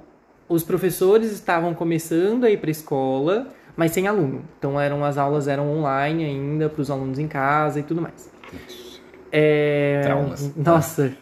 [0.49, 4.45] os professores estavam começando a ir para escola, mas sem aluno.
[4.59, 8.31] Então eram as aulas eram online ainda para os alunos em casa e tudo mais.
[9.33, 10.55] É, Traumas.
[10.57, 11.13] Nossa,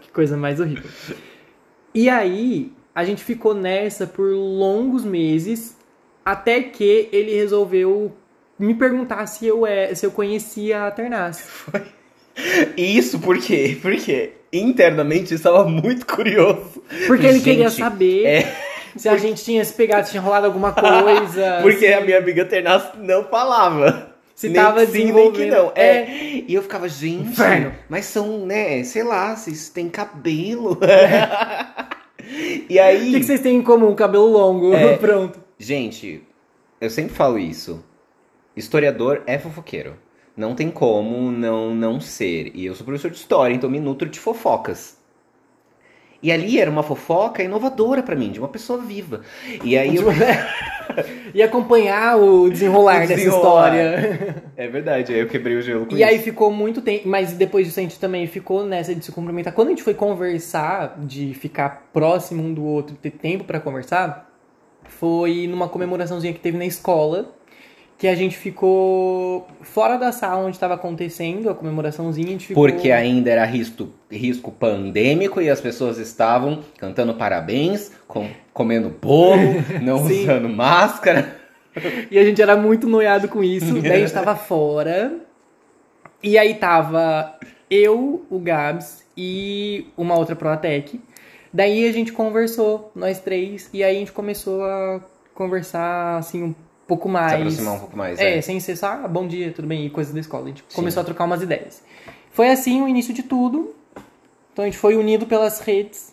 [0.00, 0.88] que coisa mais horrível.
[1.94, 5.76] E aí a gente ficou nessa por longos meses
[6.24, 8.12] até que ele resolveu
[8.58, 11.66] me perguntar se eu é, se eu conhecia a Ternaz.
[12.76, 13.76] E isso por quê?
[13.80, 16.82] Porque internamente eu estava muito curioso.
[17.06, 18.24] Porque ele Gente, queria saber.
[18.26, 18.56] é.
[18.96, 21.58] se a gente tinha se pegado, se tinha rolado alguma coisa.
[21.62, 24.10] Porque se- a minha amiga Ternas não falava.
[24.34, 25.70] Se nem tava que sim, nem que não.
[25.74, 26.06] É.
[26.48, 27.74] E eu ficava, gente, Inferno.
[27.90, 30.78] mas são, né, sei lá, vocês têm cabelo.
[32.68, 33.10] e O aí.
[33.12, 33.94] que, que vocês têm em comum?
[33.94, 34.72] Cabelo longo.
[34.74, 34.96] É.
[34.98, 35.38] Pronto.
[35.58, 36.22] Gente,
[36.80, 37.84] eu sempre falo isso.
[38.56, 39.94] Historiador é fofoqueiro.
[40.36, 42.52] Não tem como não não ser.
[42.54, 44.98] E eu sou professor de história, então me nutro de fofocas.
[46.22, 49.22] E ali era uma fofoca inovadora pra mim, de uma pessoa viva.
[49.64, 50.04] E aí eu...
[51.32, 53.74] e acompanhar o desenrolar O dessa desenrolar.
[53.74, 54.44] história.
[54.54, 56.24] É verdade, aí eu quebrei o gelo com E aí isso.
[56.24, 59.54] ficou muito tempo, mas depois disso a gente também ficou nessa de se cumprimentar.
[59.54, 64.30] Quando a gente foi conversar, de ficar próximo um do outro, ter tempo pra conversar,
[64.84, 67.32] foi numa comemoraçãozinha que teve na escola,
[68.00, 72.66] que a gente ficou fora da sala onde estava acontecendo a comemoraçãozinha, a gente ficou...
[72.66, 79.62] Porque ainda era risco, risco pandêmico e as pessoas estavam cantando parabéns, com- comendo bolo,
[79.84, 81.36] não usando máscara.
[82.10, 83.74] E a gente era muito noiado com isso.
[83.82, 85.18] Daí a gente tava fora.
[86.22, 87.34] E aí tava
[87.70, 90.98] eu, o Gabs e uma outra Proatec.
[91.52, 95.02] Daí a gente conversou, nós três, e aí a gente começou a
[95.34, 96.54] conversar assim um
[96.90, 97.30] pouco mais.
[97.30, 98.18] Se aproximar um pouco mais.
[98.18, 98.42] É, é.
[98.42, 100.44] sem ser só, ah, bom dia, tudo bem, e coisa da escola.
[100.44, 101.82] A gente começou a trocar umas ideias.
[102.32, 103.74] Foi assim o início de tudo.
[104.52, 106.12] Então a gente foi unido pelas redes.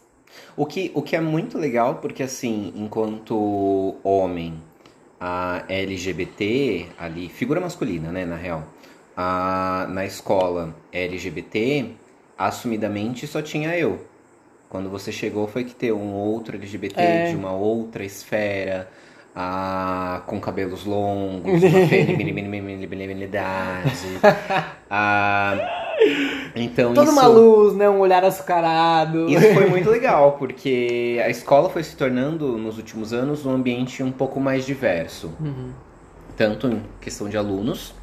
[0.55, 4.53] O que, o que é muito legal, porque assim, enquanto homem,
[5.19, 8.63] a LGBT, ali, figura masculina, né, na real,
[9.15, 11.91] a, na escola LGBT,
[12.38, 14.05] assumidamente só tinha eu.
[14.69, 17.30] Quando você chegou foi que ter um outro LGBT É.
[17.32, 18.89] de uma outra esfera,
[19.39, 24.19] ah, com cabelos longos, uma feminilidade.
[24.89, 25.85] ah,
[26.55, 27.19] então Toda isso...
[27.19, 27.88] uma luz, né?
[27.88, 29.29] Um olhar açucarado.
[29.29, 34.01] Isso foi muito legal, porque a escola foi se tornando, nos últimos anos, um ambiente
[34.01, 35.31] um pouco mais diverso.
[35.39, 35.69] Uhum.
[36.35, 37.93] Tanto em questão de alunos,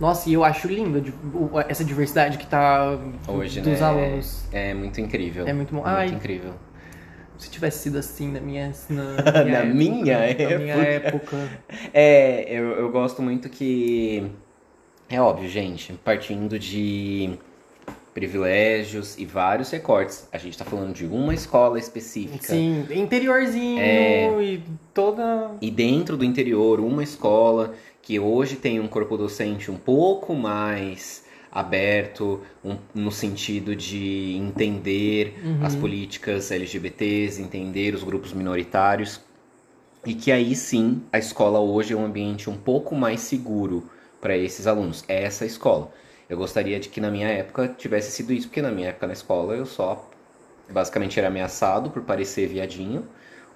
[0.00, 1.12] Nossa, e eu acho lindo
[1.68, 2.96] essa diversidade que tá
[3.26, 3.86] hoje, dos né?
[3.86, 4.44] alunos.
[4.52, 5.44] É muito incrível.
[5.44, 5.82] É muito bom.
[5.82, 6.06] Muito Ai.
[6.06, 6.52] incrível.
[7.38, 9.04] Se tivesse sido assim na minha, na
[9.44, 11.36] Na minha Na minha época.
[11.36, 11.50] época.
[11.92, 14.24] É, eu, eu gosto muito que.
[15.08, 17.30] É óbvio, gente, partindo de
[18.14, 20.28] privilégios e vários recortes.
[20.32, 22.44] A gente tá falando de uma escola específica.
[22.46, 24.42] Sim, interiorzinho É.
[24.42, 24.62] e
[24.92, 25.50] toda.
[25.60, 31.21] E dentro do interior, uma escola que hoje tem um corpo docente um pouco mais
[31.52, 39.20] aberto, um- no sentido de entender as políticas LGBTs, entender os grupos minoritários.
[40.04, 43.88] E que aí sim, a escola hoje é um ambiente um pouco mais seguro
[44.20, 45.04] para esses alunos.
[45.06, 45.92] É essa escola.
[46.28, 49.12] Eu gostaria de que na minha época tivesse sido isso, porque na minha época na
[49.12, 50.08] escola eu só
[50.70, 53.04] basicamente era ameaçado por parecer viadinho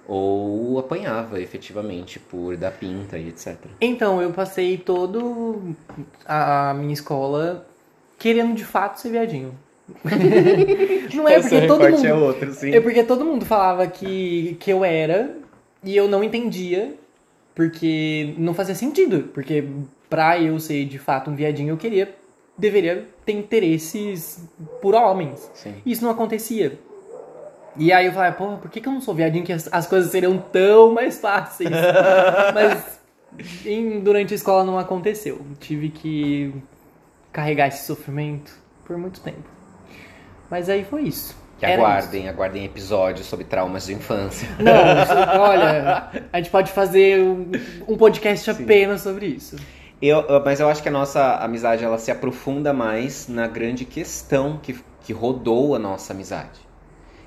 [0.07, 3.57] ou apanhava efetivamente por dar pinta e etc.
[3.81, 5.75] Então, eu passei todo
[6.25, 7.65] a minha escola
[8.17, 9.53] querendo de fato ser viadinho.
[11.13, 12.05] Não é porque todo mundo.
[12.05, 12.51] é outro.
[12.67, 15.35] É porque todo mundo falava que, que eu era
[15.83, 16.93] e eu não entendia,
[17.55, 19.29] porque não fazia sentido.
[19.33, 19.63] Porque
[20.09, 22.13] pra eu ser de fato um viadinho, eu queria,
[22.57, 24.43] deveria ter interesses
[24.81, 25.49] por homens.
[25.53, 25.75] Sim.
[25.85, 26.77] E isso não acontecia.
[27.77, 29.85] E aí eu falei, porra, por que, que eu não sou viadinho que as, as
[29.87, 31.69] coisas seriam tão mais fáceis?
[32.53, 32.99] Mas
[33.65, 35.39] em- durante a escola não aconteceu.
[35.59, 36.53] Tive que
[37.37, 38.51] carregar esse sofrimento
[38.83, 39.47] por muito tempo.
[40.49, 41.37] Mas aí foi isso.
[41.59, 44.47] Que Era aguardem, aguardem episódios sobre traumas de infância.
[44.47, 44.63] isso.
[44.63, 47.51] Não, isso- olha, a gente pode fazer um,
[47.87, 49.55] um podcast apenas sobre isso.
[50.01, 54.57] Eu- mas eu acho que a nossa amizade ela se aprofunda mais na grande questão
[54.57, 56.59] que, que rodou a nossa amizade.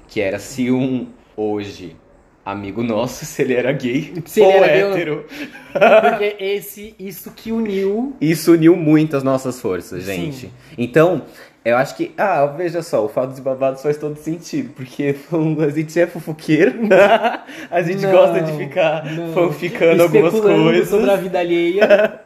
[0.09, 1.97] Que era se um hoje
[2.45, 4.67] amigo nosso, se ele era gay Se ou ele era
[4.97, 5.25] hétero.
[5.73, 8.15] Porque esse, isso que uniu.
[8.21, 10.15] Isso uniu muito as nossas forças, Sim.
[10.33, 10.53] gente.
[10.77, 11.23] Então,
[11.65, 12.13] eu acho que.
[12.19, 14.73] Ah, veja só, o fato de babados faz todo sentido.
[14.75, 15.15] Porque
[15.65, 16.81] a gente é fofoqueiro,
[17.71, 19.33] a gente Não, gosta de ficar não.
[19.33, 20.89] fanficando algumas coisas.
[20.89, 22.21] sobre a vida alheia.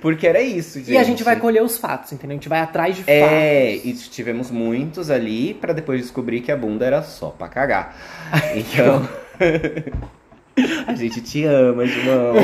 [0.00, 0.90] Porque era isso, gente.
[0.92, 2.34] E a gente vai colher os fatos, entendeu?
[2.34, 4.06] A gente vai atrás de É, fatos.
[4.06, 7.96] e tivemos muitos ali pra depois descobrir que a bunda era só pra cagar.
[8.56, 9.08] Então.
[10.86, 12.34] a gente te ama, João.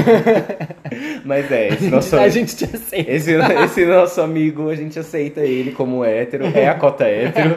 [1.25, 3.11] Mas é, esse nosso, A gente te aceita.
[3.11, 6.47] esse, esse nosso amigo, a gente aceita ele como hétero.
[6.47, 7.57] É a cota hétero.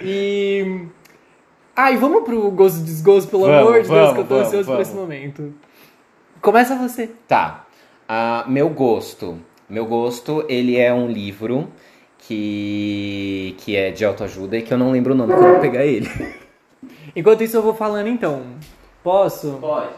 [0.00, 0.86] E.
[1.76, 4.34] Ai, vamos pro gozo e desgosto, pelo Vamos, amor de Deus, vamos, que eu tô
[4.34, 4.88] vamos, ansioso por vamos.
[4.88, 5.54] esse momento.
[6.40, 7.10] Começa você.
[7.28, 7.66] Tá.
[8.08, 9.38] Ah, meu gosto.
[9.68, 11.68] Meu gosto, ele é um livro
[12.18, 15.60] que, que é de autoajuda e que eu não lembro o nome, que eu vou
[15.60, 16.08] pegar ele.
[17.14, 18.42] Enquanto isso, eu vou falando então.
[19.02, 19.58] Posso?
[19.60, 19.90] Pode.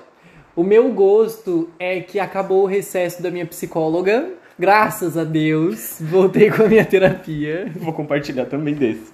[0.54, 4.30] O meu gosto é que acabou o recesso da minha psicóloga.
[4.58, 7.72] Graças a Deus, voltei com a minha terapia.
[7.80, 9.10] Vou compartilhar também desse.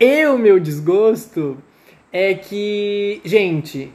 [0.00, 1.56] E o meu desgosto
[2.12, 3.92] é que, gente,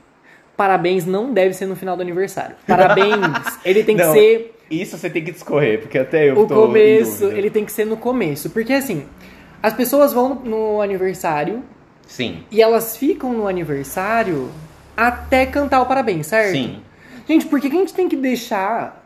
[0.55, 2.55] parabéns não deve ser no final do aniversário.
[2.65, 3.19] Parabéns,
[3.65, 6.55] ele tem que Não, ser Isso você tem que discorrer, porque até eu o tô
[6.55, 7.37] começo, em dúvida.
[7.37, 9.05] ele tem que ser no começo, porque assim,
[9.61, 11.61] as pessoas vão no aniversário
[12.09, 14.49] Sim, e elas ficam no aniversário
[14.97, 16.51] até cantar o parabéns, certo?
[16.51, 16.81] sim.
[17.27, 19.05] Gente, por que a gente tem que deixar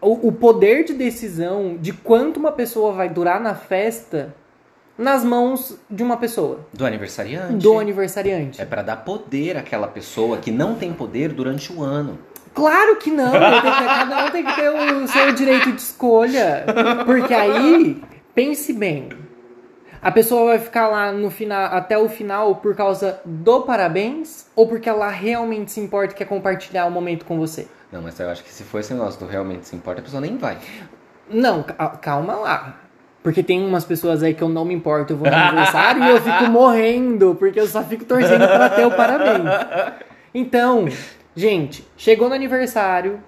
[0.00, 4.32] o, o poder de decisão de quanto uma pessoa vai durar na festa
[4.96, 7.54] nas mãos de uma pessoa, Do aniversariante.
[7.56, 8.62] do aniversariante?
[8.62, 12.16] É pra dar poder àquela pessoa que não tem poder durante o ano.
[12.54, 13.32] Claro que não!
[13.32, 16.64] Cada um tem que ter o seu direito de escolha.
[17.04, 18.00] Porque aí,
[18.34, 19.08] pense bem.
[20.06, 24.68] A pessoa vai ficar lá no final, até o final por causa do parabéns ou
[24.68, 27.66] porque ela realmente se importa e quer compartilhar o momento com você?
[27.90, 30.20] Não, mas eu acho que se for esse negócio do realmente se importa, a pessoa
[30.20, 30.58] nem vai.
[31.28, 32.76] Não, ca- calma lá.
[33.20, 36.08] Porque tem umas pessoas aí que eu não me importo, eu vou no aniversário e
[36.10, 39.42] eu fico morrendo, porque eu só fico torcendo pra ter o parabéns.
[40.32, 40.86] Então,
[41.34, 43.20] gente, chegou no aniversário,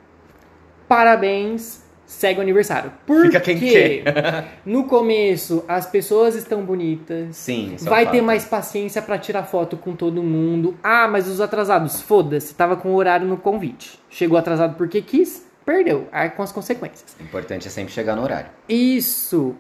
[0.87, 2.91] parabéns, segue o aniversário.
[3.07, 4.03] Por Fica quem quê?
[4.65, 7.37] No começo, as pessoas estão bonitas.
[7.37, 8.15] Sim, isso é um Vai fato.
[8.15, 10.75] ter mais paciência pra tirar foto com todo mundo.
[10.83, 14.01] Ah, mas os atrasados, foda-se, tava com o horário no convite.
[14.09, 16.09] Chegou atrasado porque quis, perdeu.
[16.11, 17.15] Arca com as consequências.
[17.21, 18.49] O importante é sempre chegar no horário.
[18.69, 19.55] Isso.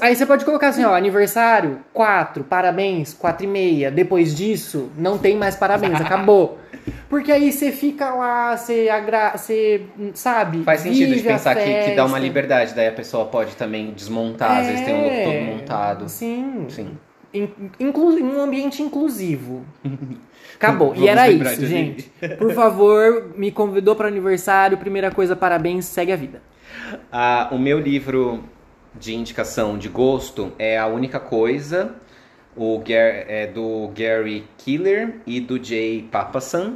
[0.00, 3.90] Aí você pode colocar assim, ó, aniversário, 4, parabéns, 4 e meia.
[3.90, 6.58] Depois disso, não tem mais parabéns, acabou.
[7.08, 9.36] Porque aí você fica lá, você, agra...
[9.36, 9.82] você
[10.14, 13.92] sabe, Faz sentido de pensar que, que dá uma liberdade, daí a pessoa pode também
[13.92, 16.04] desmontar, às vezes tem um look todo montado.
[16.04, 16.66] É, Sim.
[16.68, 16.98] Sim.
[17.32, 17.48] In-
[17.80, 19.64] inclu- um ambiente inclusivo.
[20.54, 20.88] Acabou.
[20.92, 22.10] e Vamos era lembrar isso, gente.
[22.38, 24.78] Por favor, me convidou para aniversário.
[24.78, 26.40] Primeira coisa, parabéns, segue a vida.
[27.10, 28.44] Ah, o meu livro
[28.94, 31.94] de indicação de gosto é A Única Coisa,
[32.56, 36.74] o é do Gary Killer e do Jay Papasan.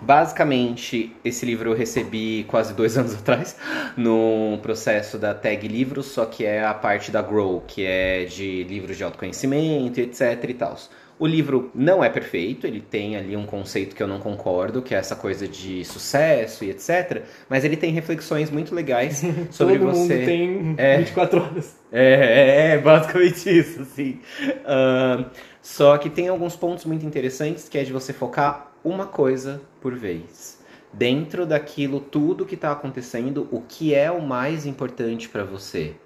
[0.00, 3.56] Basicamente, esse livro eu recebi quase dois anos atrás,
[3.96, 8.64] no processo da Tag Livros, só que é a parte da Grow, que é de
[8.64, 10.76] livros de autoconhecimento, etc e tal.
[11.18, 14.94] O livro não é perfeito, ele tem ali um conceito que eu não concordo, que
[14.94, 17.24] é essa coisa de sucesso e etc.
[17.48, 19.98] Mas ele tem reflexões muito legais sobre Todo você.
[19.98, 20.98] mundo tem É.
[20.98, 21.76] 24 horas.
[21.92, 24.20] É, é, é basicamente isso, assim.
[24.64, 25.26] Ahn,
[25.60, 29.94] só que tem alguns pontos muito interessantes que é de você focar uma coisa por
[29.94, 30.60] vez.
[30.92, 35.96] Dentro daquilo tudo que está acontecendo, o que é o mais importante para você?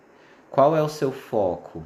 [0.50, 1.84] Qual é o seu foco?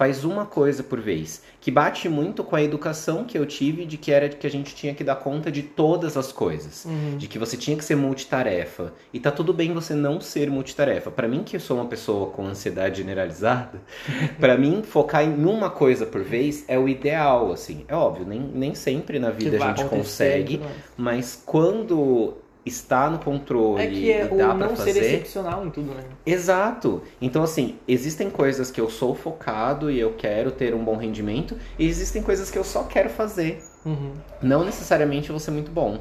[0.00, 3.98] Faz uma coisa por vez, que bate muito com a educação que eu tive de
[3.98, 6.86] que era de que a gente tinha que dar conta de todas as coisas
[7.18, 8.94] de que você tinha que ser multitarefa.
[9.12, 11.10] E tá tudo bem você não ser multitarefa.
[11.10, 13.78] Pra mim que eu sou uma pessoa com ansiedade generalizada,
[14.40, 17.84] pra mim focar em uma coisa por vez é o ideal, assim.
[17.86, 20.62] É óbvio, nem, nem sempre na vida a gente consegue,
[20.96, 25.66] mas quando está no controle É que é e dá pra não ser fazer, excepcional
[25.66, 26.04] em tudo, né?
[26.26, 27.02] Exato.
[27.20, 31.56] Então, assim, existem coisas que eu sou focado e eu quero ter um bom rendimento,
[31.78, 33.62] e existem coisas que eu só quero fazer.
[33.84, 34.12] Uhum.
[34.42, 36.00] Não necessariamente eu vou ser muito bom.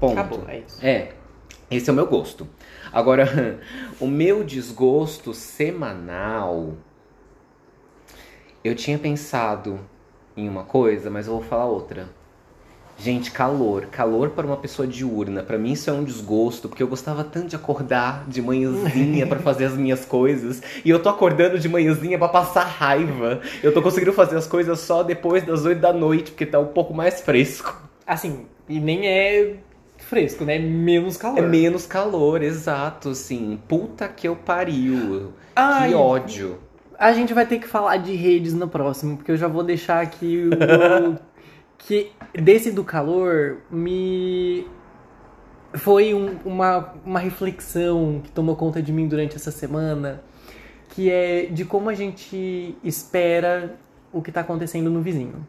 [0.00, 0.18] Ponto.
[0.18, 0.84] Acabou, é isso.
[0.84, 1.12] É,
[1.70, 2.48] esse é o meu gosto.
[2.92, 3.60] Agora,
[4.00, 6.74] o meu desgosto semanal.
[8.62, 9.80] Eu tinha pensado
[10.36, 12.08] em uma coisa, mas eu vou falar outra.
[13.00, 13.86] Gente, calor.
[13.86, 15.42] Calor para uma pessoa diurna.
[15.42, 19.38] Para mim isso é um desgosto, porque eu gostava tanto de acordar de manhãzinha para
[19.38, 20.62] fazer as minhas coisas.
[20.84, 23.40] E eu tô acordando de manhãzinha para passar raiva.
[23.62, 26.66] Eu tô conseguindo fazer as coisas só depois das 8 da noite, porque tá um
[26.66, 27.74] pouco mais fresco.
[28.06, 29.54] Assim, e nem é
[29.96, 30.58] fresco, né?
[30.58, 31.38] Menos calor.
[31.38, 33.58] É menos calor, exato, assim.
[33.66, 35.32] Puta que eu pariu.
[35.56, 35.88] Ai.
[35.88, 36.58] Que ódio.
[36.98, 40.02] A gente vai ter que falar de redes no próximo, porque eu já vou deixar
[40.02, 41.18] aqui o.
[41.86, 44.66] que desse do calor me.
[45.74, 50.22] Foi um- uma, uma reflexão que tomou conta de mim durante essa semana,
[50.90, 53.76] que é de como a gente espera
[54.12, 55.46] o que tá acontecendo no vizinho.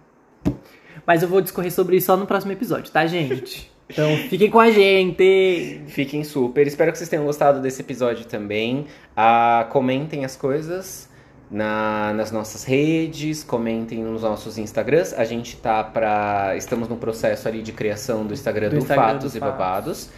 [1.05, 3.69] Mas eu vou discorrer sobre isso só no próximo episódio, tá, gente?
[3.91, 5.81] Então fiquem com a gente!
[5.87, 6.65] Fiquem super.
[6.65, 8.85] Espero que vocês tenham gostado desse episódio também.
[9.17, 11.09] Ah, comentem as coisas
[11.51, 15.13] na- nas nossas redes, comentem nos nossos Instagrams.
[15.13, 16.55] A gente tá pra.
[16.55, 19.57] Estamos no processo ali de criação do Instagram Do do, Instagram Fatos do e Fatos.
[19.57, 20.09] Babados.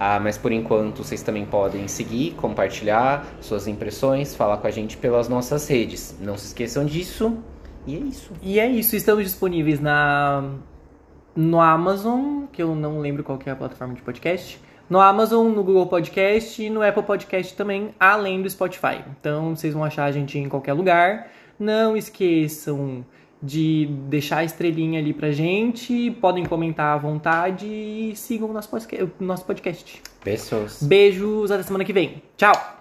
[0.00, 4.96] Ah, mas por enquanto vocês também podem seguir, compartilhar suas impressões, falar com a gente
[4.96, 6.16] pelas nossas redes.
[6.20, 7.36] Não se esqueçam disso.
[7.84, 8.32] E é isso.
[8.40, 10.44] E é isso, estamos disponíveis na
[11.34, 14.60] no Amazon, que eu não lembro qual que é a plataforma de podcast.
[14.88, 19.04] No Amazon, no Google Podcast e no Apple Podcast também, além do Spotify.
[19.20, 21.30] Então vocês vão achar a gente em qualquer lugar.
[21.58, 23.04] Não esqueçam
[23.42, 26.10] de deixar a estrelinha ali pra gente.
[26.20, 29.10] Podem comentar à vontade e sigam o nosso podcast.
[29.20, 30.02] Nosso podcast.
[30.24, 30.82] Beijos.
[30.82, 32.22] Beijos, até semana que vem.
[32.36, 32.77] Tchau!